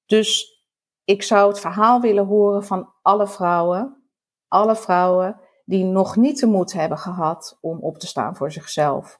[0.05, 0.59] Dus
[1.03, 4.03] ik zou het verhaal willen horen van alle vrouwen,
[4.47, 9.19] alle vrouwen die nog niet de moed hebben gehad om op te staan voor zichzelf.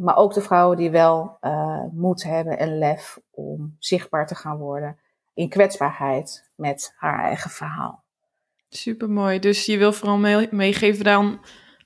[0.00, 4.56] Maar ook de vrouwen die wel uh, moed hebben en lef om zichtbaar te gaan
[4.56, 4.98] worden
[5.34, 8.04] in kwetsbaarheid met haar eigen verhaal.
[8.68, 9.38] Supermooi.
[9.38, 11.40] Dus je wil vooral meegeven dan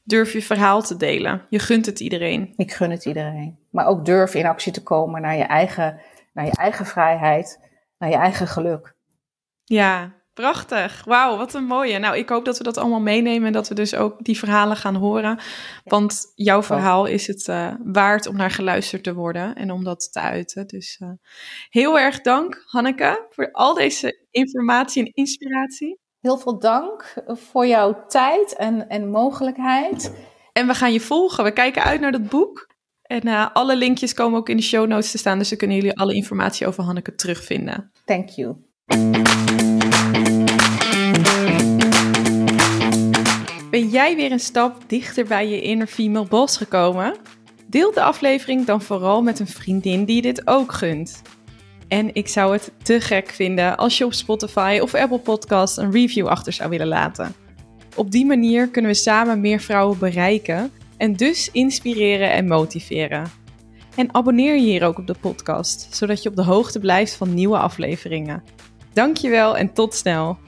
[0.04, 1.46] durf je verhaal te delen.
[1.48, 2.52] Je gunt het iedereen.
[2.56, 3.58] Ik gun het iedereen.
[3.70, 6.00] Maar ook durf in actie te komen naar je eigen,
[6.32, 8.96] naar je eigen vrijheid, naar je eigen geluk.
[9.64, 11.02] Ja, prachtig.
[11.04, 11.98] Wauw, wat een mooie.
[11.98, 14.76] Nou, ik hoop dat we dat allemaal meenemen en dat we dus ook die verhalen
[14.76, 15.38] gaan horen.
[15.84, 20.12] Want jouw verhaal is het uh, waard om naar geluisterd te worden en om dat
[20.12, 20.66] te uiten.
[20.66, 21.08] Dus uh,
[21.68, 25.98] heel erg dank, Hanneke, voor al deze informatie en inspiratie.
[26.20, 30.12] Heel veel dank voor jouw tijd en, en mogelijkheid.
[30.52, 31.44] En we gaan je volgen.
[31.44, 32.66] We kijken uit naar dat boek.
[33.02, 35.76] En uh, alle linkjes komen ook in de show notes te staan, dus dan kunnen
[35.76, 37.90] jullie alle informatie over Hanneke terugvinden.
[38.04, 38.56] Thank you.
[43.78, 47.16] Ben jij weer een stap dichter bij je inner female boss gekomen?
[47.66, 51.22] Deel de aflevering dan vooral met een vriendin die dit ook gunt.
[51.88, 55.92] En ik zou het te gek vinden als je op Spotify of Apple Podcast een
[55.92, 57.34] review achter zou willen laten.
[57.96, 63.30] Op die manier kunnen we samen meer vrouwen bereiken en dus inspireren en motiveren.
[63.96, 67.34] En abonneer je hier ook op de podcast, zodat je op de hoogte blijft van
[67.34, 68.42] nieuwe afleveringen.
[68.92, 70.38] Dankjewel en tot snel!